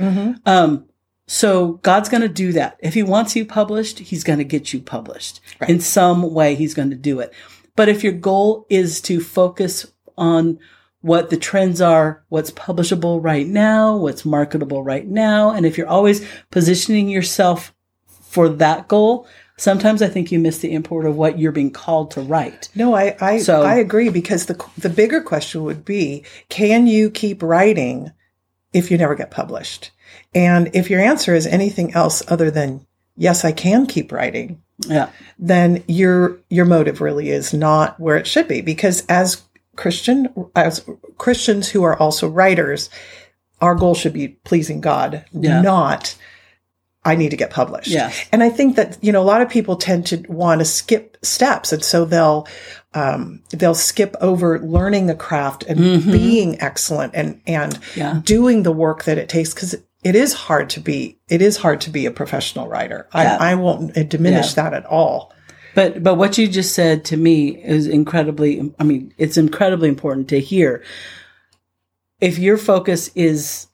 Um, 0.45 0.85
so 1.27 1.73
God's 1.81 2.09
going 2.09 2.21
to 2.21 2.27
do 2.27 2.51
that. 2.53 2.77
If 2.79 2.93
He 2.93 3.03
wants 3.03 3.35
you 3.35 3.45
published, 3.45 3.99
He's 3.99 4.23
going 4.23 4.39
to 4.39 4.45
get 4.45 4.73
you 4.73 4.81
published 4.81 5.39
in 5.67 5.79
some 5.79 6.33
way. 6.33 6.55
He's 6.55 6.73
going 6.73 6.89
to 6.89 6.95
do 6.95 7.19
it. 7.21 7.33
But 7.77 7.87
if 7.87 8.03
your 8.03 8.13
goal 8.13 8.65
is 8.69 8.99
to 9.01 9.21
focus 9.21 9.85
on 10.17 10.59
what 10.99 11.29
the 11.29 11.37
trends 11.37 11.81
are, 11.81 12.23
what's 12.29 12.51
publishable 12.51 13.23
right 13.23 13.47
now, 13.47 13.95
what's 13.95 14.25
marketable 14.25 14.83
right 14.83 15.07
now, 15.07 15.51
and 15.51 15.65
if 15.65 15.77
you're 15.77 15.87
always 15.87 16.27
positioning 16.51 17.07
yourself 17.09 17.73
for 18.07 18.49
that 18.49 18.87
goal, 18.87 19.25
sometimes 19.61 20.01
I 20.01 20.07
think 20.07 20.31
you 20.31 20.39
miss 20.39 20.57
the 20.57 20.73
import 20.73 21.05
of 21.05 21.15
what 21.15 21.37
you're 21.37 21.51
being 21.51 21.69
called 21.71 22.09
to 22.11 22.21
write. 22.21 22.69
No, 22.73 22.95
I 22.95 23.15
I, 23.21 23.37
So- 23.39 23.61
I 23.61 23.75
agree 23.75 24.09
because 24.09 24.47
the 24.47 24.61
the 24.77 24.89
bigger 24.89 25.21
question 25.21 25.63
would 25.63 25.85
be 25.85 26.23
can 26.49 26.87
you 26.87 27.09
keep 27.11 27.43
writing 27.43 28.11
if 28.73 28.89
you 28.89 28.97
never 28.97 29.15
get 29.15 29.29
published? 29.31 29.91
And 30.33 30.69
if 30.73 30.89
your 30.89 30.99
answer 30.99 31.35
is 31.35 31.45
anything 31.45 31.93
else 31.93 32.23
other 32.27 32.49
than 32.49 32.85
yes, 33.15 33.45
I 33.45 33.51
can 33.51 33.85
keep 33.85 34.11
writing, 34.11 34.61
Yeah. 34.87 35.09
then 35.37 35.83
your 35.87 36.37
your 36.49 36.65
motive 36.65 36.99
really 37.01 37.29
is 37.29 37.53
not 37.53 37.99
where 37.99 38.17
it 38.17 38.27
should 38.27 38.47
be 38.47 38.61
because 38.61 39.05
as 39.07 39.43
Christian 39.75 40.27
as 40.55 40.83
Christians 41.17 41.69
who 41.69 41.83
are 41.83 41.97
also 41.97 42.27
writers, 42.27 42.89
our 43.61 43.75
goal 43.75 43.93
should 43.93 44.13
be 44.13 44.29
pleasing 44.29 44.81
God, 44.81 45.23
Yeah. 45.33 45.61
not 45.61 46.15
I 47.03 47.15
need 47.15 47.29
to 47.31 47.37
get 47.37 47.49
published. 47.49 47.87
Yes. 47.87 48.27
And 48.31 48.43
I 48.43 48.49
think 48.49 48.75
that, 48.75 48.97
you 49.03 49.11
know, 49.11 49.21
a 49.21 49.25
lot 49.25 49.41
of 49.41 49.49
people 49.49 49.75
tend 49.75 50.05
to 50.07 50.23
want 50.29 50.59
to 50.61 50.65
skip 50.65 51.17
steps. 51.23 51.73
And 51.73 51.83
so 51.83 52.05
they'll, 52.05 52.47
um, 52.93 53.41
they'll 53.49 53.73
skip 53.73 54.15
over 54.21 54.59
learning 54.59 55.07
the 55.07 55.15
craft 55.15 55.63
and 55.63 55.79
being 56.05 56.61
excellent 56.61 57.15
and, 57.15 57.41
and 57.47 57.73
Mm-hmm. 57.73 57.99
Yeah. 57.99 58.21
doing 58.23 58.63
the 58.63 58.71
work 58.71 59.05
that 59.05 59.17
it 59.17 59.29
takes. 59.29 59.53
Cause 59.53 59.75
it 60.03 60.15
is 60.15 60.33
hard 60.33 60.69
to 60.71 60.79
be 60.79 61.17
it 61.27 61.41
is 61.43 61.57
hard 61.57 61.81
to 61.81 61.89
be 61.91 62.05
a 62.05 62.11
professional 62.11 62.67
writer. 62.67 63.07
Yeah. 63.15 63.37
I, 63.39 63.51
I 63.51 63.55
won't 63.55 63.93
diminish 64.09 64.55
Yeah. 64.55 64.63
that 64.63 64.73
at 64.73 64.85
all. 64.85 65.33
But 65.73 66.03
but 66.03 66.15
what 66.15 66.37
you 66.37 66.47
just 66.47 66.73
said 66.75 67.05
to 67.05 67.17
me 67.17 67.49
is 67.63 67.87
incredibly 67.87 68.73
I 68.79 68.83
mean, 68.83 69.13
it's 69.17 69.37
incredibly 69.37 69.89
important 69.89 70.27
to 70.29 70.39
hear. 70.39 70.83
If 72.19 72.37
your 72.37 72.57
focus 72.57 73.09
is 73.15 73.67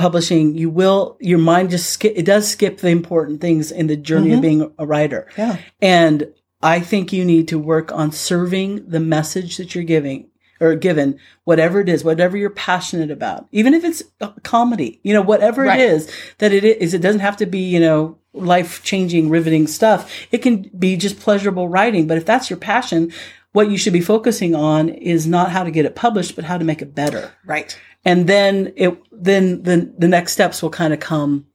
publishing, 0.00 0.56
you 0.56 0.70
will 0.70 1.16
your 1.20 1.38
mind 1.38 1.70
just 1.70 1.90
skip 1.90 2.14
it 2.16 2.24
does 2.24 2.48
skip 2.48 2.78
the 2.78 2.88
important 2.88 3.40
things 3.40 3.70
in 3.70 3.86
the 3.86 3.96
journey 3.96 4.30
of 4.30 4.40
mm-hmm. 4.40 4.42
being 4.42 4.74
a 4.78 4.86
writer. 4.86 5.28
Yeah. 5.36 5.58
And 5.80 6.32
I 6.62 6.80
think 6.80 7.12
you 7.12 7.24
need 7.24 7.48
to 7.48 7.58
work 7.58 7.92
on 7.92 8.12
serving 8.12 8.88
the 8.88 9.00
message 9.00 9.56
that 9.56 9.74
you're 9.74 9.84
giving 9.84 10.28
or 10.60 10.74
given, 10.74 11.18
whatever 11.44 11.80
it 11.80 11.88
is, 11.88 12.04
whatever 12.04 12.36
you're 12.36 12.50
passionate 12.50 13.10
about, 13.10 13.46
even 13.50 13.72
if 13.72 13.82
it's 13.82 14.02
comedy, 14.42 15.00
you 15.02 15.14
know, 15.14 15.22
whatever 15.22 15.62
Right. 15.62 15.80
it 15.80 15.90
is 15.90 16.12
that 16.38 16.52
it 16.52 16.64
is, 16.64 16.92
it 16.92 17.00
doesn't 17.00 17.22
have 17.22 17.38
to 17.38 17.46
be, 17.46 17.60
you 17.60 17.80
know, 17.80 18.18
life 18.34 18.82
changing, 18.82 19.30
riveting 19.30 19.66
stuff. 19.66 20.12
It 20.30 20.38
can 20.38 20.70
be 20.78 20.96
just 20.96 21.18
pleasurable 21.18 21.68
writing. 21.68 22.06
But 22.06 22.18
if 22.18 22.26
that's 22.26 22.50
your 22.50 22.58
passion, 22.58 23.10
what 23.52 23.70
you 23.70 23.76
should 23.76 23.92
be 23.92 24.00
focusing 24.00 24.54
on 24.54 24.88
is 24.90 25.26
not 25.26 25.50
how 25.50 25.64
to 25.64 25.70
get 25.70 25.86
it 25.86 25.96
published, 25.96 26.36
but 26.36 26.44
how 26.44 26.58
to 26.58 26.64
make 26.64 26.82
it 26.82 26.94
better. 26.94 27.32
Right. 27.44 27.76
And 28.04 28.26
then 28.26 28.72
it, 28.76 28.98
then 29.12 29.62
the, 29.62 29.92
the 29.96 30.08
next 30.08 30.32
steps 30.32 30.62
will 30.62 30.70
kind 30.70 30.92
of 30.92 31.00
come 31.00 31.46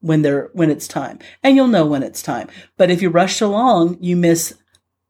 when 0.00 0.22
they're, 0.22 0.50
when 0.52 0.70
it's 0.70 0.88
time 0.88 1.18
and 1.42 1.56
you'll 1.56 1.66
know 1.66 1.86
when 1.86 2.02
it's 2.02 2.22
time. 2.22 2.48
But 2.76 2.90
if 2.90 3.02
you 3.02 3.10
rush 3.10 3.40
along, 3.40 3.98
you 4.00 4.16
miss 4.16 4.54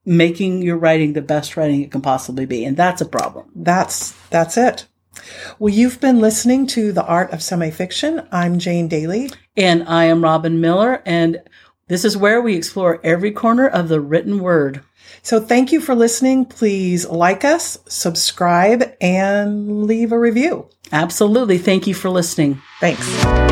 making 0.04 0.62
your 0.62 0.76
writing 0.76 1.12
the 1.12 1.22
best 1.22 1.56
writing 1.56 1.82
it 1.82 1.92
can 1.92 2.00
possibly 2.00 2.46
be. 2.46 2.64
And 2.64 2.76
that's 2.76 3.00
a 3.00 3.06
problem. 3.06 3.50
That's 3.54 4.12
that's 4.30 4.56
it. 4.56 4.86
Well, 5.58 5.72
you've 5.72 6.00
been 6.00 6.20
listening 6.20 6.66
to 6.68 6.92
The 6.92 7.04
Art 7.04 7.32
of 7.32 7.42
Semi-Fiction. 7.42 8.26
I'm 8.32 8.58
Jane 8.58 8.88
Daly. 8.88 9.30
And 9.56 9.84
I 9.84 10.04
am 10.04 10.22
Robynne 10.22 10.58
Miller 10.58 11.02
and 11.06 11.40
this 11.90 12.04
is 12.04 12.16
where 12.16 12.40
we 12.40 12.54
explore 12.54 13.00
every 13.02 13.32
corner 13.32 13.66
of 13.66 13.88
the 13.88 14.00
written 14.00 14.38
word. 14.38 14.80
So 15.22 15.40
thank 15.40 15.72
you 15.72 15.80
for 15.80 15.94
listening. 15.96 16.44
Please 16.44 17.04
like 17.04 17.44
us, 17.44 17.78
subscribe, 17.88 18.94
and 19.00 19.82
leave 19.82 20.12
a 20.12 20.18
review. 20.18 20.68
Absolutely. 20.92 21.58
Thank 21.58 21.86
you 21.86 21.94
for 21.94 22.10
listening. 22.10 22.60
Thanks. 22.80 23.49